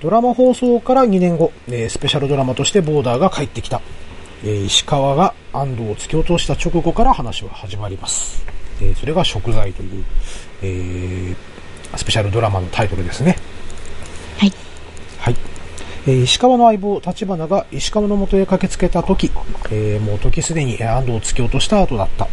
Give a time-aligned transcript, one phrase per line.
[0.00, 3.80] ドラマ放送から2年後、えースペシャルドラマとしてボーダーが帰ってきた。
[4.44, 8.44] えー石川が安藤を突き落とした直後から話は始まります。
[8.80, 10.04] えーそれが食材という、
[10.62, 11.36] えー
[11.96, 13.36] スペシャルドラマのタイトルですね。
[14.38, 14.52] はい。
[15.18, 15.36] はい。
[16.06, 19.30] えー石川の相棒、立花が石川の元へ駆けつけた時、
[19.70, 22.28] えーもう時すでにえー安藤を突き落とした後だった。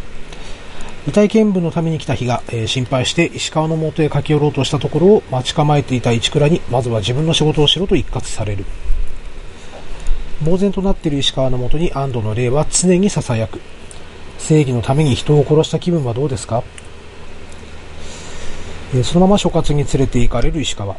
[1.08, 8.66] 遺体見分のために来た日が、えー心配して石川の元へ駆け寄ろうとしたところを待ち構えていた市倉に、まずは自分の仕事をしろと一括される。
[10.44, 13.60] 呆然となっている石川のもとに安藤の霊は常に囁く。
[14.38, 16.62] 正義のために人を殺した気分はどうですか？
[18.94, 20.96] えーそのまま所轄に連れて行かれる石川。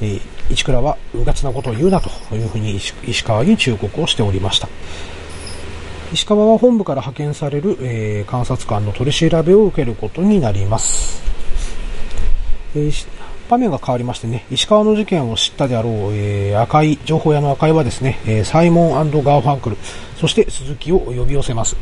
[0.00, 0.20] えー
[0.50, 4.68] 市倉は、うがつなことを言うなというふうに石川に忠告をしておりました。
[6.12, 11.22] 石川は本部から派遣される、えー監察官の取り調べを受けることになります。
[12.74, 13.08] えー
[13.50, 19.76] 場面が変わりましてね、石川の事件を知ったであろう、えー赤い、情報屋の赤いはですね、えーサイモンガーファンクル、
[20.16, 21.76] そして鈴木を呼び寄せます。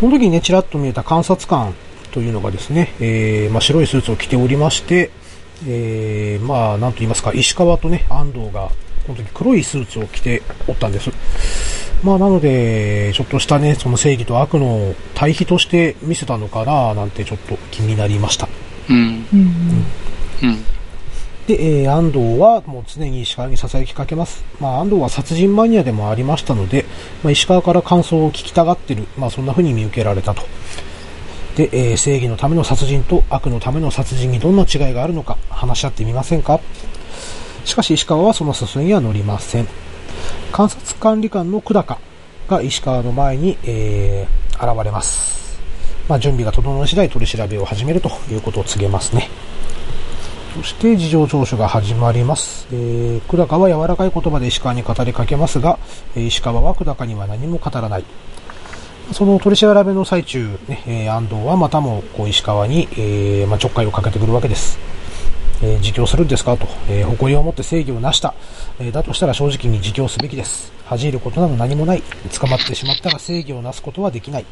[0.00, 1.74] この時にね、ちらっと見えた監察官
[2.12, 5.10] というのがですね、えーまあ、白いスーツを着ておりまして、
[5.66, 8.70] えーまあ、なんと言いますか、石川とね、安藤が、
[9.06, 11.10] この時黒いスーツを着ておったんです。
[12.02, 18.48] まあ、なので、ちょっとしたね、その正義と悪の対比として見せたのかな、なんてちょっと気になりました。
[18.90, 19.26] うん。
[19.32, 19.86] うん。
[20.42, 20.64] うん。
[21.46, 24.44] で、えー安藤はもう常に石川に囁きかけます。
[24.60, 26.84] まあ、安藤は殺人マニアでもありましたので、
[27.22, 30.42] まあ、石川から感想を聞きたがってる、まあ、そんな風に見受けられたと。
[31.56, 36.60] で、えー正義のための殺人と悪のための殺人にどんな違いがあるのか話し合ってみませんか？
[37.64, 39.68] しかし石川はその誘いには乗りません。
[40.56, 41.98] 監察管理官の久高
[42.48, 45.58] が石川の前に、えー現れます。
[46.08, 49.28] まあ、準備が整い次第取り調べを始めるということを告げますね。
[50.54, 52.68] そして事情聴取が始まります。
[52.70, 55.78] えー、久高は柔らかい言葉で石川に語りかけますが、
[56.14, 58.04] 石川は久高には何も語らない。
[59.12, 64.78] その取り調べの最中、ね、え安藤はまたもこう石川に、えーまあ、ちょっかいをかけてくるわけです。
[65.62, 66.56] えー自供するんですか？
[66.56, 68.34] と、えー誇りを持って正義を成した、
[68.78, 70.72] えーだとしたら正直に自供すべきです。
[70.86, 72.02] 恥じることなど何もない。
[72.38, 74.44] 捕まってしまったら正義をなすことはできない。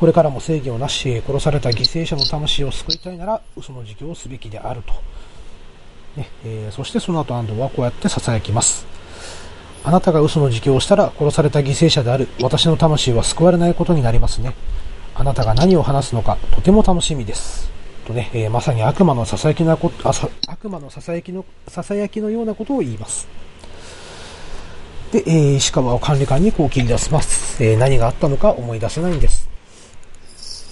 [0.00, 4.92] これからも正義をなし、殺された犠牲者の魂を救いたいなら、嘘の自供をすべきであると。
[6.16, 8.86] ねえーそしてその後安藤はこうやって囁きます。
[9.84, 14.54] あなたが嘘の自供をしたら殺された犠牲者である私の魂は救われないことになりますね。
[15.14, 17.70] あなたが何を話すのかとても楽しみです。
[18.08, 23.28] とね、えーまさに悪魔の囁きなこあさ悪魔の囁きの囁きのようなことを言います。
[25.12, 27.62] で、えー石川を管理官にこう切り出します。
[27.62, 29.48] えー何があったのか思い出せないんです。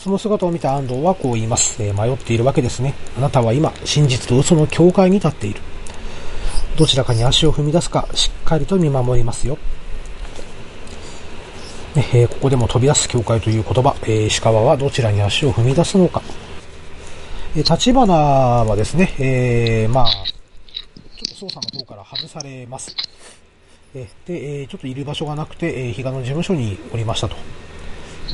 [0.01, 1.83] その姿を見た安藤はこう言います。
[1.83, 2.95] えー迷っているわけですね。
[3.19, 5.61] あなたは今、真実と嘘の境界に立っている。
[6.79, 9.59] どちらかに足を踏み出すか、しっかりと見守りますよ。
[11.95, 16.23] ねえーここでも飛び出す境界という言葉、えー石川はどちらに足を踏み出すのか。
[17.57, 20.13] えー立花はですね、えーまあ、ちょ
[21.25, 22.95] っと捜査の方から外されます。
[23.95, 27.37] えで、えちょっといる場所がなくて、えー比嘉の事務所におりましたと。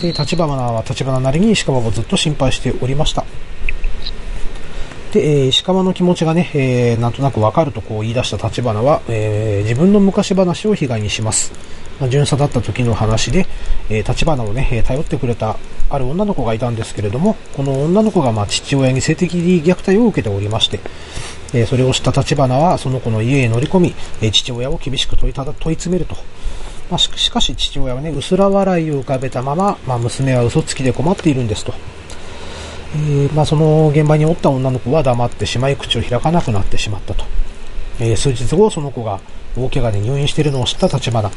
[0.00, 3.24] で、立花は立花なりに石川をずっと心配しておりました。
[5.12, 11.52] で、え石川の気持ちがね、えなんとなくわかるとこう言い出した立花は、え自分の昔話を被害にします。
[12.00, 13.46] まあ、巡査だった時の話で、
[13.88, 15.56] えー立花をね、頼ってくれた
[15.90, 20.80] ある女の子がいたんですけれども、この女の子がまあ父親に性的虐待を受けておりまして、
[21.54, 26.16] えーそれを知った立花はその子の家へ乗り込み、えー父親を厳しく問いただ問い詰めると。
[26.90, 31.72] まあ、ししかし父親はね、薄ら笑いを浮かべたまま、まあ、娘は嘘つきで困っているんですと。
[32.94, 37.24] えーまあ、その現場におった女の子は黙ってしまい口を開かなくなってしまったと。
[38.00, 39.20] えー数日後、その子が
[39.56, 41.30] 大怪我で入院しているのを知った立花。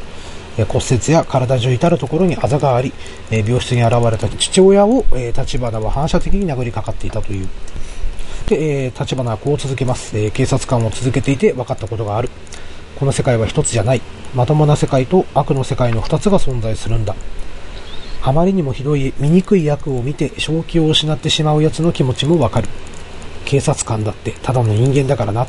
[0.57, 2.93] え骨折や体中至るところにあざがあり、
[3.31, 7.47] え病室に現れた父親を、えー立花は反射的に殴りかかっていたという。
[8.47, 12.29] で、えー立花はこう続けます、えー警察官を続けていて分かったことがある。
[12.99, 14.01] この世界は一つじゃない。
[14.33, 17.15] まともな世界と悪の世界の二つが存在するんだ。
[18.23, 22.67] あまりにもひどい醜い悪を見て正気を失ってしまう奴の気持ちもわかる。
[23.43, 25.45] 警察官だってただの人間だからな。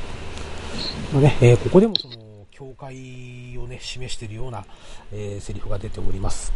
[1.14, 2.14] のね、えーここでもその
[2.50, 2.98] 境界を
[3.76, 4.64] ね、示しているような、
[5.12, 6.52] えーセリフが出ております。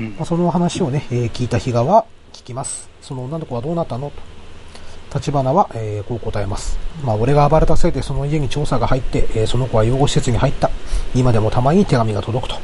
[0.00, 2.88] うんまあ、その話をね、えー聞いた比嘉は聞きます。
[3.02, 4.10] その女の子はどうなったの？
[4.10, 5.18] と。
[5.18, 6.78] 立花は、えーこう答えます。
[7.04, 10.70] まあ、俺が暴れたせいでその家に調査が入って、えーその子は養護施設に入った。
[11.14, 12.56] 今でもたまに手紙が届くと。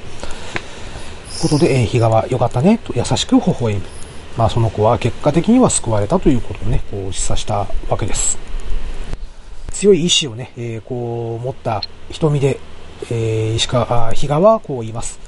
[1.42, 3.82] ことで、えー比嘉は良かったね、と優しく微笑む。
[4.38, 8.38] まあ、その子は結果的には救われたということをね、こう示唆したわけです。
[9.72, 12.58] 強い意志をね、えー、こう、持った瞳で、
[13.10, 15.18] えー、石川、比嘉はこう言います。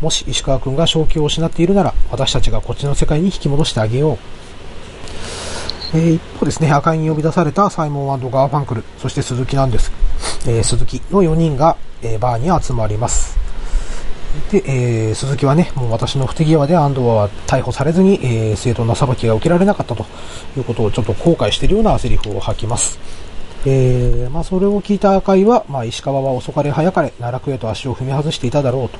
[0.00, 4.18] もし石川君が正気を失っているなら、私たちがこっちの世界に引き戻してあげよう。
[5.94, 9.92] えー、一方ですね、赤いに呼び出されたサイモンガーファンクル、そして鈴木なんです。
[10.46, 13.38] えー、鈴木の4人が、えー、バーに集まります。
[14.50, 20.04] で、えー、鈴木はね、もう私の不手際で安藤は逮捕されずに、えー、正当な裁きが受けられなかったと
[20.56, 22.98] いうことをちょっと後悔しているようなセリフを吐きます。
[23.68, 28.98] えー、まあ、それを聞いた赤井は、まあ、石川は遅かれ早かれ、奈落へと足を踏み外していただろうと。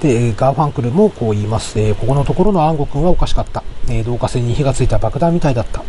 [0.00, 1.80] で、ガーファンクルもこう言います。
[1.80, 3.64] えー、ここのところの安吾君はおかしかった。
[3.88, 5.80] えー、導火線に火がついた爆弾みたいだった。
[5.80, 5.84] こ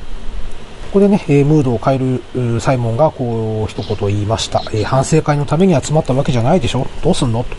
[0.94, 1.98] こでね、え、ムードを変え
[2.34, 4.64] るサイモンがこう一言言いました。
[4.74, 7.44] え、反省会のために集まったわけじゃないでしょどうすんの？
[7.44, 7.56] と。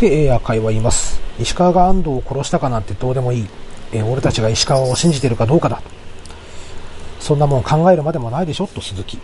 [0.00, 1.20] で、え、赤井は言います。
[1.38, 3.46] 石川が安藤を殺したかなんてどうでもいい。
[3.92, 5.82] え、俺たちが石川を信じてるかどうかだ。
[7.20, 8.66] そんなもん考えるまでもないでしょ？
[8.66, 9.18] と鈴木。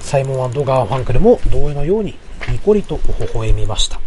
[0.00, 2.16] サイモンガーファンクルも同様のように
[2.50, 4.00] ニコリと微笑みました。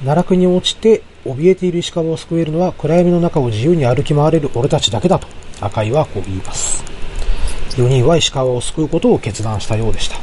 [0.00, 5.26] 奈落に落ちて怯えている石川を救えるのは暗闇の中を自由に歩き回れる俺たちだけだと
[5.60, 6.84] 赤井はこう言います。
[7.76, 10.16] 4人は石川を救うことを決断したようでした。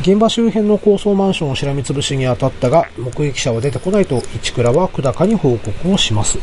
[0.00, 6.38] 現場周辺の高層マンションをしらみつぶしに当たったが、目撃者は出てこないと市倉は久高に報告をします。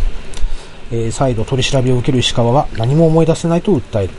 [0.92, 4.14] えー、再度取り調べを受ける石川は何も思い出せないと訴える。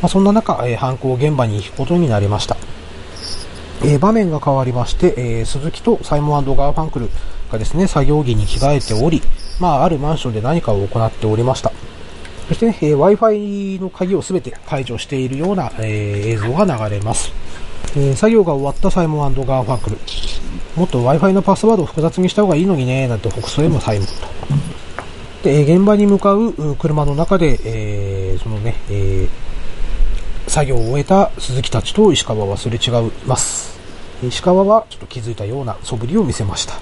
[0.00, 2.56] まあ、そんな中、えー、犯行現場に行くことになりました。
[3.84, 7.10] えー、場面が変わりまして、え、鈴木とサイモンガーファンクル
[7.50, 9.22] がですね、作業着に着替えており、
[9.60, 11.72] まあ、あるマンションで何かを行っておりました。
[12.48, 17.32] そしてね、え、Wi-Fi の鍵をすべて解除しているような、え映像が流れます。
[17.96, 19.98] え作業が終わったサイモンガーファンクル。
[20.76, 24.12] もっと Wi-Fi のパスワードを複雑にした方がいいのにね、なんて北総へもサイモンと。
[25.42, 29.28] で、現場に向かう車の中で、えそのね、え
[30.46, 33.78] 作業を終えた鈴木たちと石川はすれ違います。
[34.22, 36.74] 石川はちょっと気づいたような素振りを見せました。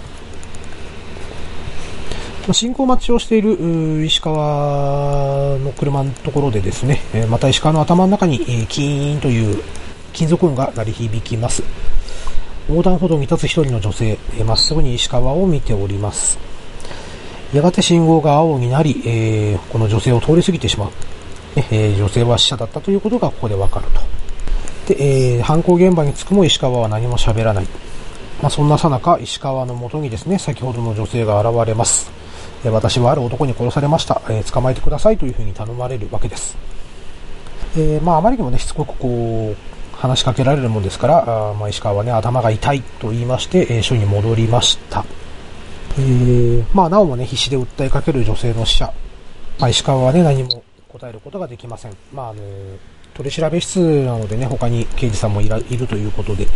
[2.52, 9.62] 信号待ちをしている石川の車のところでですね、また石川の頭の中にキーンという
[10.12, 11.62] 金属音が鳴り響きます。
[12.68, 16.49] 横断歩道に立つ一人の女性、まっすぐに石川を見ております。
[17.52, 20.90] やがて信号が青になり、えー、この女性を通り過ぎてしまう。
[21.56, 23.86] えー、女性は死者だったということがここでわかる
[24.86, 24.94] と。
[24.94, 27.66] で、えー、犯行現場に着くも石川は何も喋らない。
[28.40, 32.10] まあ、そんなさなか石川のもとにですね、先ほどの女性が現れます。
[32.64, 34.22] え、私はある男に殺されました。
[34.28, 36.56] え、捕まえてくださいというふうに頼まれるわけです。
[37.76, 45.04] えまあ、あまりにもね、しつこくこう、話しかけられるもんですから、あまあ、石川はね、頭が痛いと言いまして、え署に戻りました。
[45.98, 48.92] えー、まあ、なおもね、必死で訴えかける女性の死者。
[49.58, 51.96] まあ、石川はね、何も答えることができません。
[52.12, 52.40] まあ、あの
[53.14, 56.46] 取り調べ室なのでね、他に刑事さんもいるということで、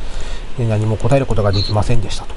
[0.59, 2.35] ね何も答えることができませんでしたと。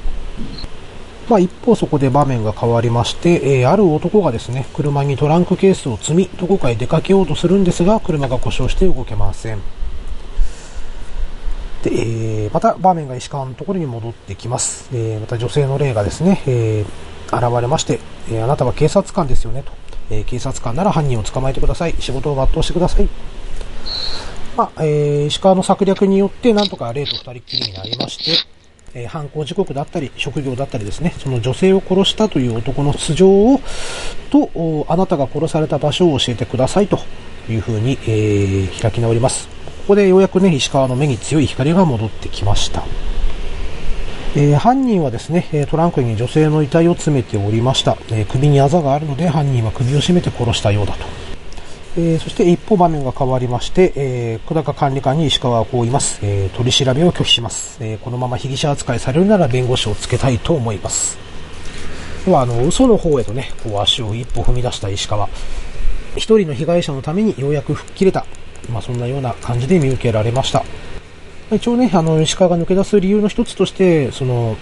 [1.28, 9.60] まあ、一方そこで場面が変わりまして、えー、ある男がですね、車にトランクケースを積み、どこかへ出かけようとするんですが、車が故障して動けません。
[11.82, 14.88] で、えー、また場面が石川のところに戻ってきます。
[14.92, 19.72] え、また女性の霊がですね、えー、現れまして、えあなたは警察官ですよねと。
[20.10, 21.94] え警察官なら犯人を捕まえてください。
[22.00, 23.08] 仕事を全うしてください。
[24.56, 28.44] まあ、え、石川の策略によって、なんとか霊と二人っきりになりまして、
[28.94, 33.60] え、犯行時刻だったり、職業だったりですね、その女性を殺したという男の素性を、
[34.30, 36.98] と、あなたが殺された場所を教えてくださいと
[37.48, 39.57] いうふうに、えー、開き直ります。
[39.88, 42.84] ここでようやくね、石川の目に強い光が戻ってきました。
[44.36, 47.96] えー、犯人はですね、トランクに女性の遺体を詰めておりました。
[48.10, 51.06] えー、首にあざがあるので犯人は首を絞めて殺したようだと。
[51.96, 56.18] えー、そして一歩場面が変わりまして、えー、小高管理官に石川はこう言います。
[56.20, 57.78] え、取り調べを拒否します。
[57.80, 61.16] えこのまま被疑者扱いされるなら弁護士をつけたいと思います。
[62.26, 65.30] では、あの、嘘の方へとね、こう足を一歩踏み出した石川。
[66.16, 68.26] 一人の被害者のためにようやく吹っ切れた。
[68.70, 70.64] まあ、そんなような感じで見受けられました。
[71.50, 74.56] 一応ね、あの、石川が抜け出す理由の一つとして、その、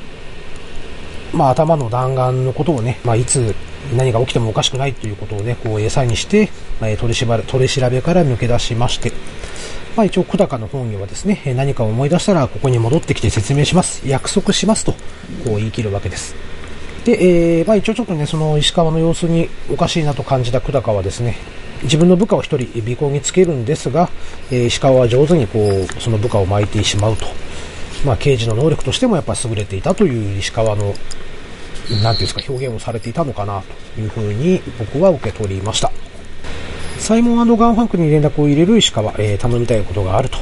[1.33, 3.55] まあ、頭の弾丸のことをね、まあ、いつ
[3.97, 6.50] 何が起きてもおかしくないということをね、こう餌にして、
[6.81, 9.12] まあ、取りしば取り調べから抜け出しまして、
[9.97, 14.99] まあ、一応、久高の本人はですね、何か思い出したらここに戻ってきて説明します、約束しますと、こ
[15.53, 16.35] う言い切るわけです。
[17.05, 21.37] で、えー、まあ一応ちょっとね、その石川の様子におかしいなと感じた久高はですね、
[21.83, 24.09] 自分の部下を一人尾行につけるんですが、
[24.50, 27.26] え、石川は上手にこう、その部下を巻いてしまうと。
[28.04, 30.95] まあ刑事の能力としてもやっぱ優れていたという石川の
[32.02, 33.62] なんていうんですか、表現をされていたのかな
[33.95, 35.90] というふうに僕は受け取りました。
[36.99, 40.38] サイモンガンファンクに連絡を入れる石川、えー、頼みたいことがあると。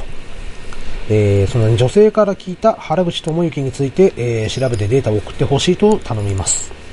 [1.07, 6.84] えー、その女性から聞いた原口智之について、えー、調べてデータを送ってほしいと頼みます。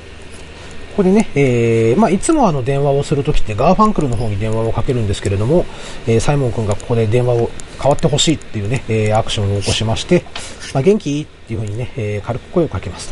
[0.93, 5.65] ここでね、えー、まあ、いつもあの電話をするときってガーファンクルの方に電話をかけるんですけれども、
[6.05, 7.49] えー、サイモン君がここで電話を
[7.81, 10.23] 変わってほしいっていうね、えー、アクションを起こしまして、
[10.71, 13.11] まあ、元気っていう風にね、えー、軽く声をかけます。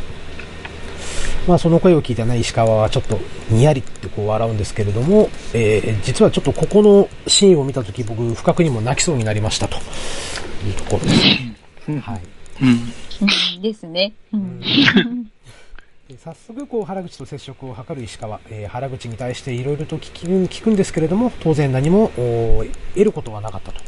[1.47, 3.19] まあ、その声を聞いたね、石川はちょっと
[3.49, 9.77] にやりってこう笑うんですけれども、えー、実はちょっとここのシーンを見たとき僕、不覚にも泣きそうになりましたと
[10.67, 11.91] いうところです。
[11.99, 12.21] はい。
[12.61, 13.61] うん。
[13.63, 14.13] ですね。
[14.31, 14.61] うん
[16.17, 23.81] 早速こう原口と接触を図る石川、えー、原口に対していろいろと聞く聞くんですけれども当然何も得ることはなかったと。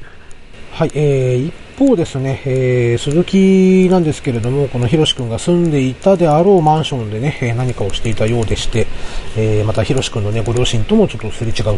[0.74, 8.88] はい、えー、一方ですね、えー、鈴木なんですけれども、このひろし君が住んでいたであろうマンションでね、え何かをしていたようでして、
[9.38, 11.70] えー、またひろし君のね、ご両親ともちょっとすれ違う。
[11.70, 11.78] うん。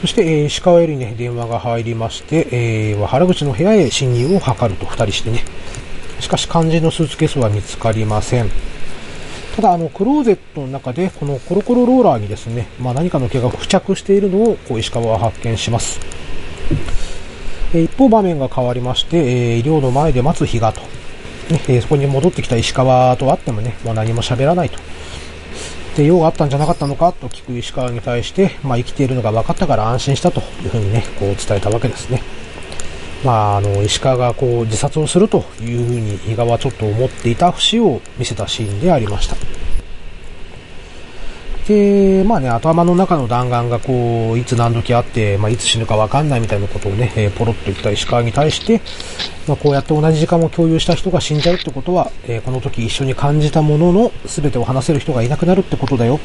[0.00, 5.44] そして、えー、石川よりね、電話が入りまして、えー、原口の部屋へ侵入を図ると二人してね。
[6.18, 8.50] しかし肝心のスーツケースは見つかりません。
[9.56, 16.00] ただ、あの、クローゼットの中で、このコロコロローラーにですね、まあ、何かの毛が付着しているのを、こう、石川は発見します。
[17.72, 19.16] え一方、場面が変わりまして、
[19.54, 20.80] え医療の前で待つ日がと。
[21.52, 24.78] ね、えそこに戻ってきた石川と会ってもね、もう何も喋らないと。
[25.96, 32.22] で、用があったんじゃなかったのかと聞く石川に対して、まあ、生きているのが分かったから安心したというふうにね、こう伝えたわけですね。
[33.24, 39.36] まあ、あの、石川がこう自殺をするというふうに伊賀はちょっと思っていた節を見せたシーンでありました。
[41.68, 48.80] で、まあね、頭の中の弾丸がこう、いつ何時あって、まあ、いつ死ぬかわかんないみたいなことをね、えー、ポロッと言った石川に対して、
[49.46, 56.18] まあ、こうやって同じ時間を共有した人が死んじゃうってことは、えー、この時一緒に感じたものの全てを話せる人がいなくなるってことだよ。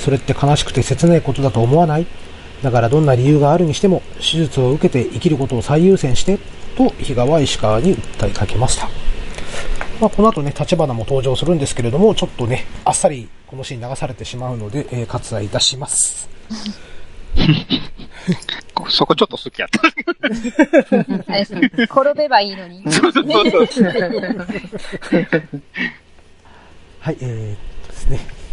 [0.00, 2.06] それって悲しくて切ないことだと思わない
[2.64, 6.38] だからどんな理由があるにしても、手術を受けて生きることを最優先して、
[6.78, 8.88] と比嘉は石川に訴えかけました。
[10.00, 16.30] まあ、この後ね、立花も登場するんですけれども、ちょっとね、あっさりこのシーン流されてしまうので、えー、割愛いたします。
[18.88, 19.82] そこちょっと好きやった。
[21.84, 22.82] 転べばいいのに。
[22.90, 23.30] そうそうそ
[23.60, 23.68] う。
[27.00, 28.43] はい、えー、ですね。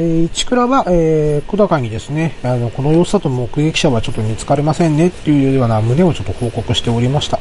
[0.00, 7.40] えー、市倉は、えー、小高にですね、あの、この様子だと目撃者はちょっと見つかりませんねっていうような旨をちょっと報告しておりました。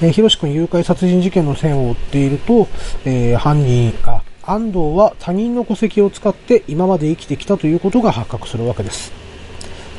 [0.00, 2.66] えー、ひろし君誘拐殺人事件の線を追っていると、
[3.04, 9.12] えー、犯人、あ、安藤は他人の戸籍を使って今まで生きてきたということが発覚するわけです。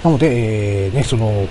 [0.03, 1.47] なので、えー、ね、その、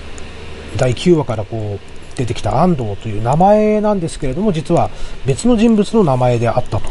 [0.77, 4.91] 第9話からこう、出てきた安藤という名前なんですけれども、実は
[5.25, 6.91] 別の人物の名前であったと。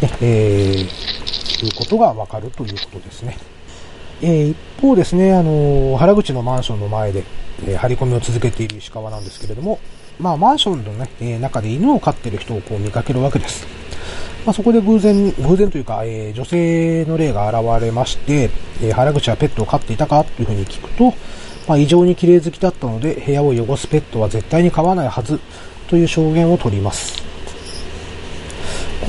[0.00, 1.19] ね、えー、
[1.64, 3.38] いうことがわかるということですね。
[4.22, 7.24] えー、一方ですね、あの、原口のマンションの前で、
[7.66, 9.78] えー、張り込みを続けている石川なんですけれども、
[10.18, 13.66] まあ、マンションのね、えー、中で犬を飼ってる人をこう見かけるわけです。
[14.44, 18.50] まあ、そこで偶然、偶然というか、えー、女性の霊が現れまして、
[18.82, 21.14] えー、原口はペットを飼っていたかというふうに聞くと、
[21.66, 25.40] まあ、異常に綺麗好きだったので、部屋を汚すペットは絶対に飼わないはず
[25.88, 27.29] という証言を取ります。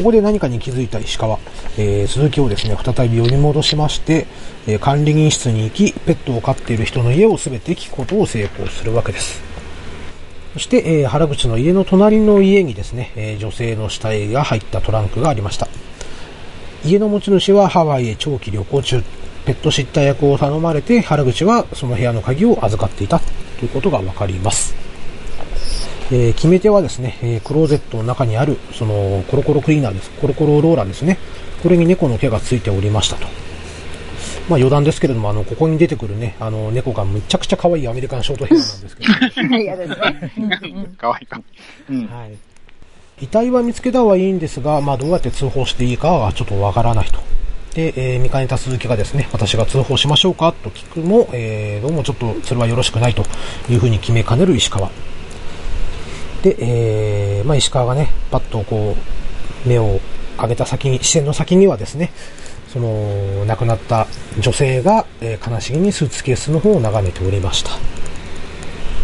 [0.01, 1.37] ここで何かに気づいた石川、
[1.77, 4.25] えー、鈴木をですね、再び呼び戻しまして、
[4.65, 9.43] えー、管理人室に行き、ペットを飼っている人の家を全て聞くことを成功するわけです。
[10.53, 15.67] そして、えー、原口の家の隣の家にですね、えー、女性の死体が入ったトランクがありました。
[16.83, 19.03] 家の持ち主はハワイへ長期旅行中、
[19.45, 23.19] ペットシッター役を頼まれて、原口はその部屋の鍵を預かっていた
[23.59, 24.73] ということがわかります。
[26.13, 30.11] えー、決め手はですね、えー、クローゼットの中にある、その、コロコロクリーナーです。
[30.11, 31.17] コロコロローラーですね。
[31.63, 33.27] これに猫の毛がついておりましたと。
[34.49, 39.57] まあ余談ですけれども、あの、ここに出てくるね、あの、猫がむちゃくちゃ可愛いアメリカンショートヘアなんですけど。
[39.57, 40.89] いやですね。
[40.97, 41.41] 可愛いか。
[41.89, 42.05] うん。
[42.07, 43.23] はい。
[43.23, 47.19] 遺体は見つけたはいいんですが、まあどうやって通報していいかはちょっとわからないと。
[47.73, 53.23] で、えー、見かねた鈴木がですね、私が通報しましょうかと聞くも、えー、どうもちょっとそれはよろしくないと
[53.69, 54.89] いうふうに決めかねる石川。
[56.43, 58.95] で、えー、まあ、石川がね、パッとこ
[59.65, 59.99] う、目を
[60.39, 62.11] 上げた先に、視線の先にはですね、
[62.71, 64.07] その、亡くなった
[64.39, 67.71] 女性が、えー、悲しげにスーツケースの方を眺めておりました。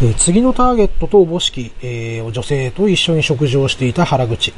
[0.02, 4.54] えー、次のターゲットとおぼしき、えー、女性と一緒に食事をしていた原口。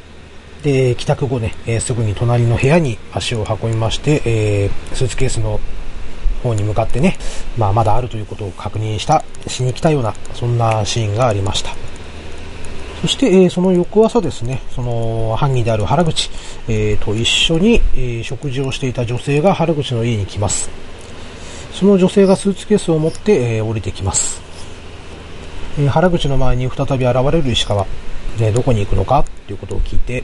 [0.62, 5.60] で、帰宅後ね、えー、すぐに隣の部屋に足を運びまして、えー、スーツケースの
[6.42, 7.16] 方に向かってね、
[7.56, 11.89] まあ、まだあるということを確認した、しに来たような、そんなシーンがありました。
[13.00, 16.30] そして、えー、その翌朝ですね、その犯人である原口、
[16.68, 20.68] えー、と一緒に、えー、食事をしていた女性が原口の家に来ます。
[21.72, 24.42] その女性がスーツケースを持って、えー、降りてきます。
[25.78, 27.86] えー、原口の前に再び現れる石川。
[28.38, 29.24] で、どこに行くのか？
[29.46, 30.22] ということを聞いて、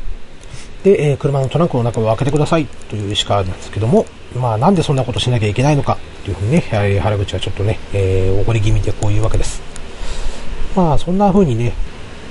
[0.84, 4.04] で、えー、車のトランクの中を開けてくださいという石川なんですけども、
[4.38, 5.96] まあなんでそんなことしなきゃいけないのか？
[6.24, 6.60] というふうにね、
[7.00, 9.62] 原口はちょっとね、えー、怒り気味でこういうわけです。
[10.76, 11.72] まあそんな風にね、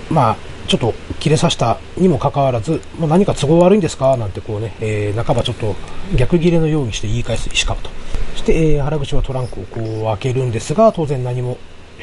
[0.10, 4.18] まあちょっと切れさしたにもかかわらず、もう何か都合悪いんですか？
[4.18, 5.76] なんてこうね、えー、半ばちょっと
[6.16, 7.90] 逆切れのようにして言い返す石川と。
[8.34, 11.58] そして、えー、原口はトランクをこう開けるんですが、当然何も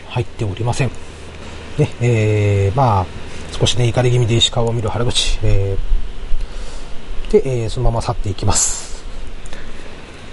[0.09, 0.91] 入っておりません。
[1.79, 3.07] ね、えー、まあ、
[3.51, 9.05] 少しね、怒り気味で石川を見る原口、えー、で、えー、そのまま去っていきます。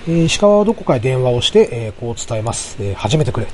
[0.07, 2.77] えー、石川はどこかへ電話をして、えー、こう伝えます。
[2.79, 3.47] えー、始めてくれ。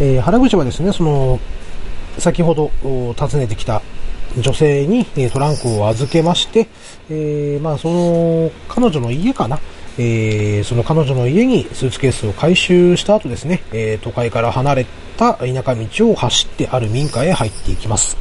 [0.00, 1.38] えー、原口はですね、その、
[2.18, 3.82] 先ほど訪ねてきた
[4.38, 6.68] 女性にトランクを預けまして、
[7.10, 9.58] えー、まあ、その、彼女の家かな？
[10.00, 18.16] えー、その彼女の家にスーツケースを回収した後ですね、えー、都会から離れた田舎道を走ってある民家へ入っていきます。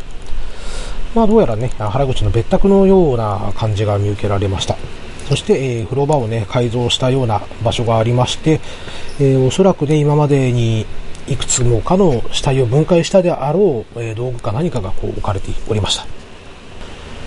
[1.13, 4.75] まあ、どうやらね、原口の別宅のような感じが見受けられました。
[5.27, 8.59] そして、えー、風呂場をね、改造したような場所がありまして、
[9.19, 10.85] えー、おそらくね、今までに
[11.27, 16.05] いくつもかの死体を分解したであろう、え、道具か何かがこう置かれておりました。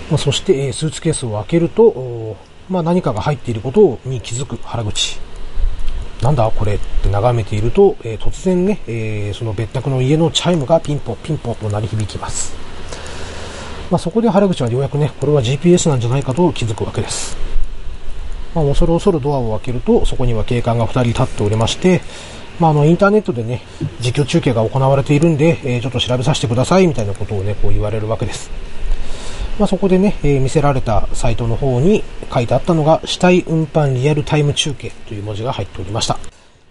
[0.09, 2.35] まあ、そして、え、スーツケースを開けると、
[2.69, 5.19] まあ、何かが入っていることに気づく原口。
[6.21, 12.53] なんだこれって眺めていると、えー、突然ね、えー、その別宅の家のチャイムがピンポンピンポンと鳴り響きます。
[13.89, 17.35] まあ、そこで原口はようやくね、これは GPS なんじゃないかと気づくわけです。
[18.53, 22.01] まあ、恐る恐るドアを開けると、そこには警官が2人立っておりまして、
[22.61, 23.63] まあ、あの、インターネットでね、
[24.01, 28.51] 実況中継が行われているんで、えー、ちょっと調べさせてください、みたいなことをね、こう言われるわけです。
[29.57, 36.19] まあ、そこでね、えー、見せられたサイトの方に書いてあったのが、死体運搬リアルタイム中継という文字が入っておりました。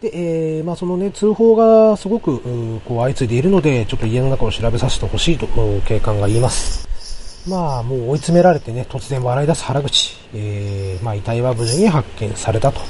[0.00, 2.38] で、えー、まあ、そのね、通報がすごく、
[2.84, 5.48] こう、相次いでいるので、ちょっと家の中を調べさせてほしいと、
[5.86, 6.88] 警官が言います。
[7.48, 10.16] まあ、もう追い詰められてね、突然笑い出す原口。
[10.34, 12.80] えー、まあ、遺体は無事に発見されたと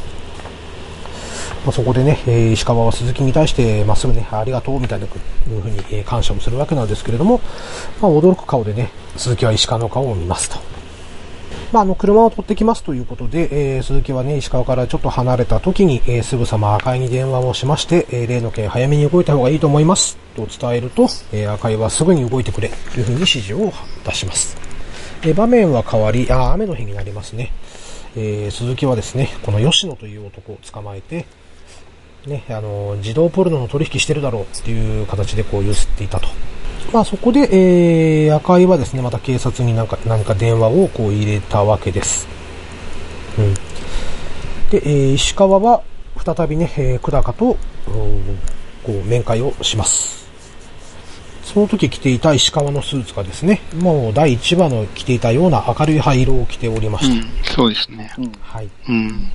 [1.65, 7.41] まあ、そこでね、えー、石川は鈴木に対して、まあ、すぐね、ありがとうみたいなふうに、えー、感謝をするわけなんですけれども、
[8.01, 10.59] まあ、驚く顔でね、鈴木は石川の顔を見ますと。
[11.73, 23.73] まあ、あの、車を取ってきますということで、えー、鈴木はね、石川からちょっと離れた時に、えー、すぐさま赤井に電話をしまして、えー、例の件早めに動いた方がいいと思います、と伝えると、えー、赤井はすぐに動いてくれ、というふうに指示を
[24.05, 24.57] 出します。
[25.23, 27.53] えー、場面は変わり、あ、雨の日になりますね。
[28.17, 31.27] えー、鈴木はですね、この吉野という男を捕まえて、
[32.27, 36.29] ね、あの、自動ポルノの取引してるだろうっていう形でこう揺すっていたと。
[36.93, 42.29] まあそこで、えー、赤井はですね、また警察になんか、何か電話をこう入れたわけです。
[43.39, 43.55] うん。
[44.71, 45.83] で、えー、石川は
[46.25, 47.57] 再びね、えー、久高と、
[48.85, 50.21] こう、面会をします。
[51.43, 57.15] その時着ていた石川のスーツがですね、もう第1話の着ていたような明るい灰色を着ておりました。
[57.15, 58.13] うん、そうですね。
[58.19, 58.69] うん、はい。
[58.89, 59.33] うん。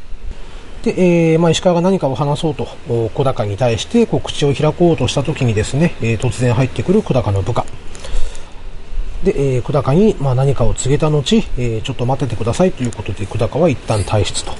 [0.86, 2.67] で、えー、まあ、石川が何かを話そうと、
[3.15, 7.65] 小高に対して、こう、口を開こうとした時にですね、えー、突然入ってくる小高の部下。
[9.24, 14.52] で、えー、小高に、まあ、何かを告げた後、えー、ちょっと待っててくださいということで、小高は一旦退出と。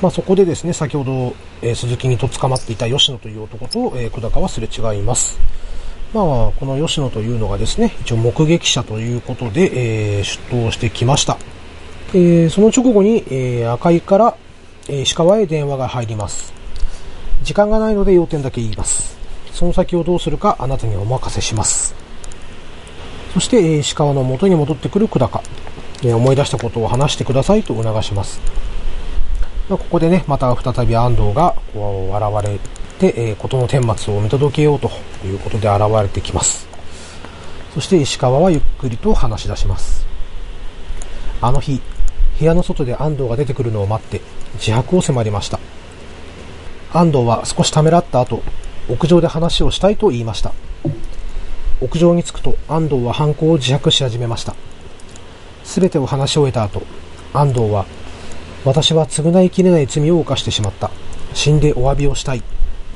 [0.00, 5.38] まあ、そこでですね、先ほど、えー、鈴木にとっ捕まっていた吉野という男と、えー、小高はすれ違います。
[6.14, 11.36] まあ、この吉野というのがですね、一応目撃者ということで、えー、出頭してきました。
[12.14, 14.36] えー、その直後に、えー、赤井から、
[14.88, 16.54] え石川へ電話が入ります。
[17.42, 19.16] 時間がないので要点だけ言います。
[19.52, 21.94] その先をどうするかあなたにお任せします。
[23.34, 25.42] そして、え石川の元に戻ってくる久高。
[26.04, 28.40] え思い出したことを話してくださいと促します。
[29.68, 32.58] まここでね、また再び安藤がこう現れ
[33.12, 34.90] て、え事の顛末を見届けようと
[35.24, 36.68] いうことで現れてきます。
[37.74, 40.06] そして石川はゆっくりと話し出します。
[41.40, 41.80] あの日、
[42.38, 44.20] 部屋の外で安藤が出てくるのを待って
[44.54, 45.60] 自白を迫りました。
[46.92, 48.42] 安藤は少しためらった後、
[48.88, 50.52] 屋上で話をしたいと言いました。
[51.80, 54.54] 屋上に着くと安藤は犯行を自白し始めました。
[55.64, 56.82] すべてを話し終えた後、
[57.34, 57.86] 安藤は、
[58.64, 60.90] 私は償いきれない罪を犯してしまった。
[61.34, 62.42] 死んでお詫びをしたい。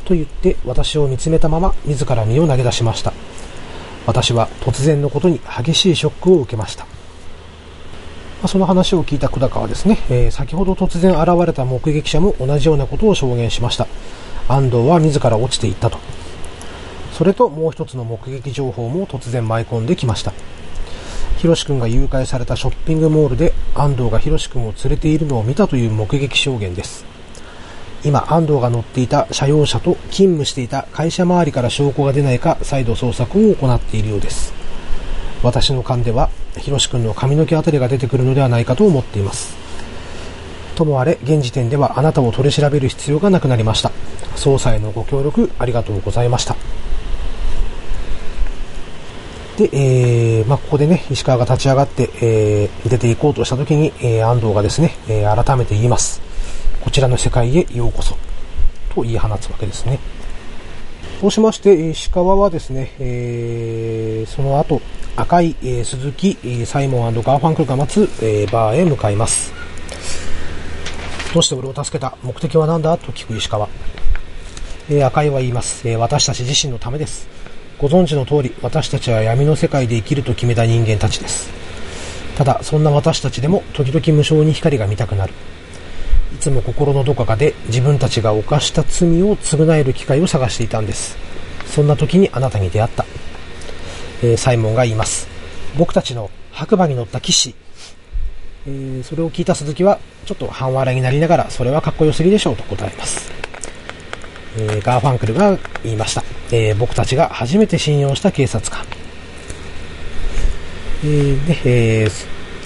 [0.04, 3.12] と言って私を見つめたまま自ら身を投げ出しました。
[4.06, 6.86] 私は突然のことに激しいショックを受けました。
[8.42, 13.87] まその話を聞いた久高はですね、えー、先ほど突然現れた目撃者も同じようなことを証言しました。
[14.48, 15.98] 安藤は自ら落ちていったと。
[17.12, 20.33] それともう一つの目撃情報も突然舞い込んできました。
[21.37, 27.05] ヒロシ君が誘拐されたショッピングモールで安藤がヒロシ君を連れているのを見たという目撃証言です。
[28.05, 34.59] 今安藤が乗っていた車用車と勤務していた会社周りから証拠が出ないか再度捜索を行っているようです。
[35.42, 39.57] 私の勘では、ひろし君の髪の毛あたりが出てくるのではないかと思っています。
[40.74, 43.90] ともあれ、現時点ではあなたを取り調べる必要がなくなりました。
[44.37, 46.57] 捜査へのご協力ありがとうございました。
[49.57, 56.20] で、えー、まあ、ここでね、石川が立ち上がって、えー、出ていこうとしたときに、えー、安藤がですね、えー、改めて言います。
[56.83, 58.16] こちらの世界へようこそ。
[58.94, 59.98] と言い放つわけですね。
[61.20, 64.81] そうしまして、石川はですね、えーその後、
[65.20, 69.52] 赤い、えー鈴木、サイモンガーファンクルが待つ、えーバーへ向かいます。
[71.35, 72.96] どうして俺を助けた目的は何だ？
[72.96, 73.68] と聞く石川。
[74.88, 77.28] えー赤井は言います、えー私たち自身のためです。
[77.78, 81.50] ご存知の通り、私たちは闇の世界で生きると決めた人間たちです。
[82.37, 85.35] ただ、そんな私たちでも、時々無償に光が見たくなる。
[86.35, 91.16] いつも心のどこかで自分たちが犯した罪を償える機会を探していたんです。
[91.66, 93.04] そんな時にあなたに出会った。
[94.22, 95.28] えーサイモンが言います。
[95.78, 97.54] 僕たちの白馬に乗った騎士。
[98.66, 103.30] えーそれを聞いた鈴木は、ちょっと半笑いになりながら、それはかっこよすぎでしょうと答えます。
[104.59, 106.22] えーガーファンクルが言いました。
[106.52, 108.85] えー僕たちが初めて信用した警察官。
[111.02, 112.11] えーでえー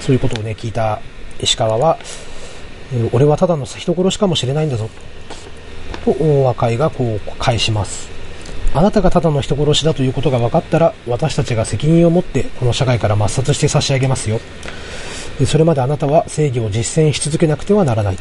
[0.01, 1.01] そういうことをね、聞いた
[1.41, 1.99] 石川は、
[2.93, 4.89] えー俺はただの人殺しかもしれないんだぞ。
[6.05, 8.14] と、大赤井がこう返します。
[8.77, 14.41] あなたがただの人殺しだということが分かったら、私たちが責任を持ってこの社会から抹殺して差し上げますよ。
[15.47, 18.19] それまであなたは正義を実践し続けなくてはならない。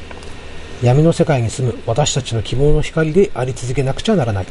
[0.83, 4.45] 闇の世界に住む私たちの希望の光であり続けなくちゃならない。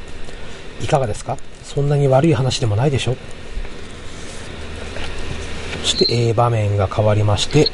[0.83, 1.39] いかがですか？
[1.63, 3.17] そんなに悪い話でもないでしょ
[5.83, 7.69] そして、えー場面が変わりまして、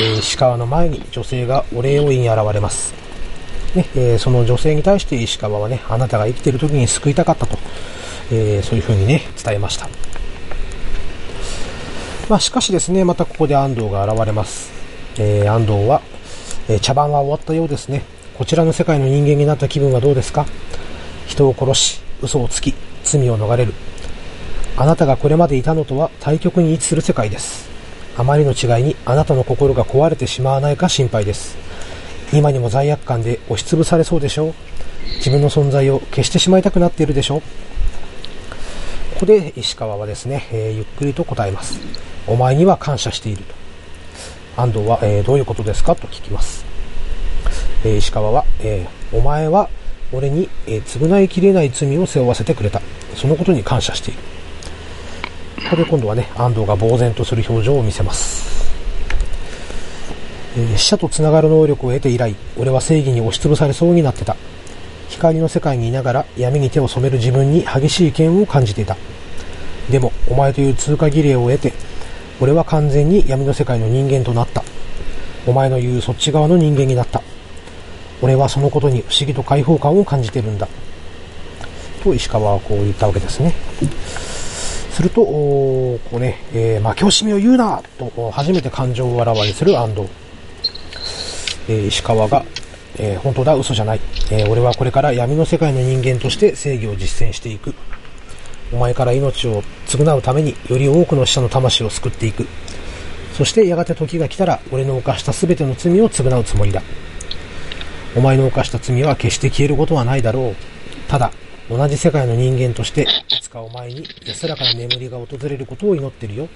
[0.00, 3.01] えー石川の前に女性がお礼を言い現れます。
[3.74, 7.58] ねえーその女性に対して石川はね、あなたが生きている時に救いたかったと、
[8.30, 9.88] えーそういう風にね、伝えました。
[12.28, 14.70] まあ、しかしですね、またここで安藤が現れます。
[15.18, 16.02] えー安藤は、
[16.68, 18.02] え茶番は終わったようですね。
[18.38, 20.46] こちらの世界の人間になった気分はどうですか？
[21.26, 23.74] 人を殺し、嘘をつき、罪を逃れる。
[24.76, 27.68] あなたがこれまでいたのとは対極に位置する世界です。
[28.16, 31.56] あまりの違いにあなたの心が壊れてしまわないか心配です。
[32.32, 34.54] 今にも罪悪感で押しつぶされそうでしょう
[35.16, 37.40] 自分の存在を消してしまいたくなっているでしょう
[39.14, 41.78] ここで石川はですね、えーゆっくりと答えます。
[42.26, 43.54] お前には感謝していると。
[44.60, 46.64] 安藤は、えーどういうことですかと聞きます。
[47.84, 49.68] えー石川は、えーお前は
[50.10, 52.82] 俺に、えー償いきれない罪を背負わせてくれた。
[53.14, 54.20] そのことに感謝している。
[55.70, 58.61] ここで今度はね、安藤が呆然とする表情を見せます。
[60.56, 64.36] え死者と繋がる能力を得て以来、俺は正義に押しつぶされそうになってた。
[65.08, 68.96] 光の世界にいながら闇に手を染める自分に激しい嫌悪を感じていた。
[69.90, 71.72] でも、お前という通過儀礼を得て、
[72.40, 74.62] 俺は完全に闇の世界の人間となった。
[75.46, 77.22] お前の言うそっち側の人間になった。
[78.20, 80.68] 俺はそのことに不思議と解放感を感じてるんだ。
[82.02, 83.54] と石川はこう言ったわけですね。
[84.90, 90.06] すると、こうね、えー負け惜しみを言うなと、初めて感情をあらわにする安藤。
[91.68, 92.44] え石川が、
[92.98, 97.74] え本当だ、嘘じゃない、え俺はこれから闇の世界の人間として正義を実践していく。
[98.72, 102.46] お前から命を償うためにより多くの死者の魂を救っていく。
[103.34, 106.82] そしてやがて時が来たら俺の犯した全ての罪を償うつもりだ。
[108.14, 110.56] お前の犯した罪は決して消えることはないだろう。
[111.08, 111.32] ただ、
[111.70, 116.48] 同じ世界の人間として、いつかお前に安らかな眠りが訪れることを祈ってるよ。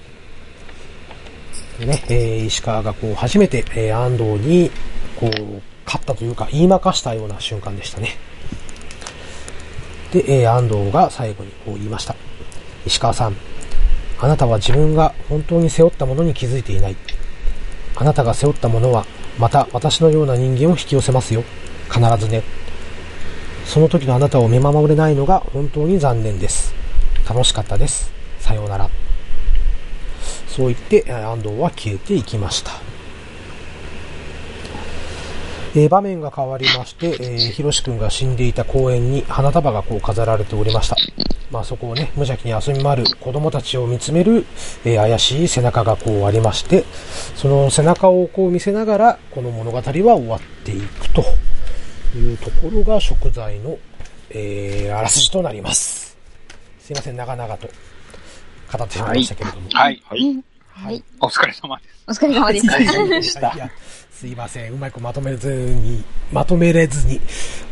[1.85, 4.71] ね、えー石川がこう初めて、えー安藤に、
[5.15, 8.17] こう、勝ったというか、言いまかしたような瞬間でしたね。
[10.11, 12.15] で、えー安藤が最後にこう言いました。
[12.85, 13.35] 石川さん、
[14.19, 16.95] あなたは自分が本当に背負ったものに気づいていない。
[17.95, 19.05] あなたが背負ったものは、
[19.37, 21.43] また私のような人間を引き寄せますよ。
[21.91, 22.43] 必ずね。
[23.65, 26.73] その時のあなたを見守れないのが本当に残念です。
[27.27, 28.11] 楽しかったです。
[28.39, 28.89] さようなら。
[30.57, 32.71] そう言って、安藤は消えていきました。
[35.75, 40.95] え場面が変わりまして、えー、ひろしくんが死んでいた公園に花束がこう飾られておりました。
[41.51, 44.47] まあそこをね、無邪気に遊び回る子供たちを見つめる、
[44.83, 46.85] えー怪しい背中がこうありまして、
[47.35, 51.23] その背中をこう見せながら、この物語は終わっていくと
[52.17, 53.77] いうところが食材の、
[54.31, 56.17] えーあらすじとなります。
[56.79, 57.69] すいません、長々と
[58.71, 59.69] 語ってしまいましたけれども。
[59.71, 60.03] はい。
[60.05, 60.43] はい。
[60.69, 61.03] はい。
[61.19, 62.05] お疲れ様です。
[62.07, 63.57] お疲れ様でしたい。
[63.57, 63.69] や、
[64.11, 64.73] すいません。
[64.73, 67.19] うまくまとめずに、まとめれずに、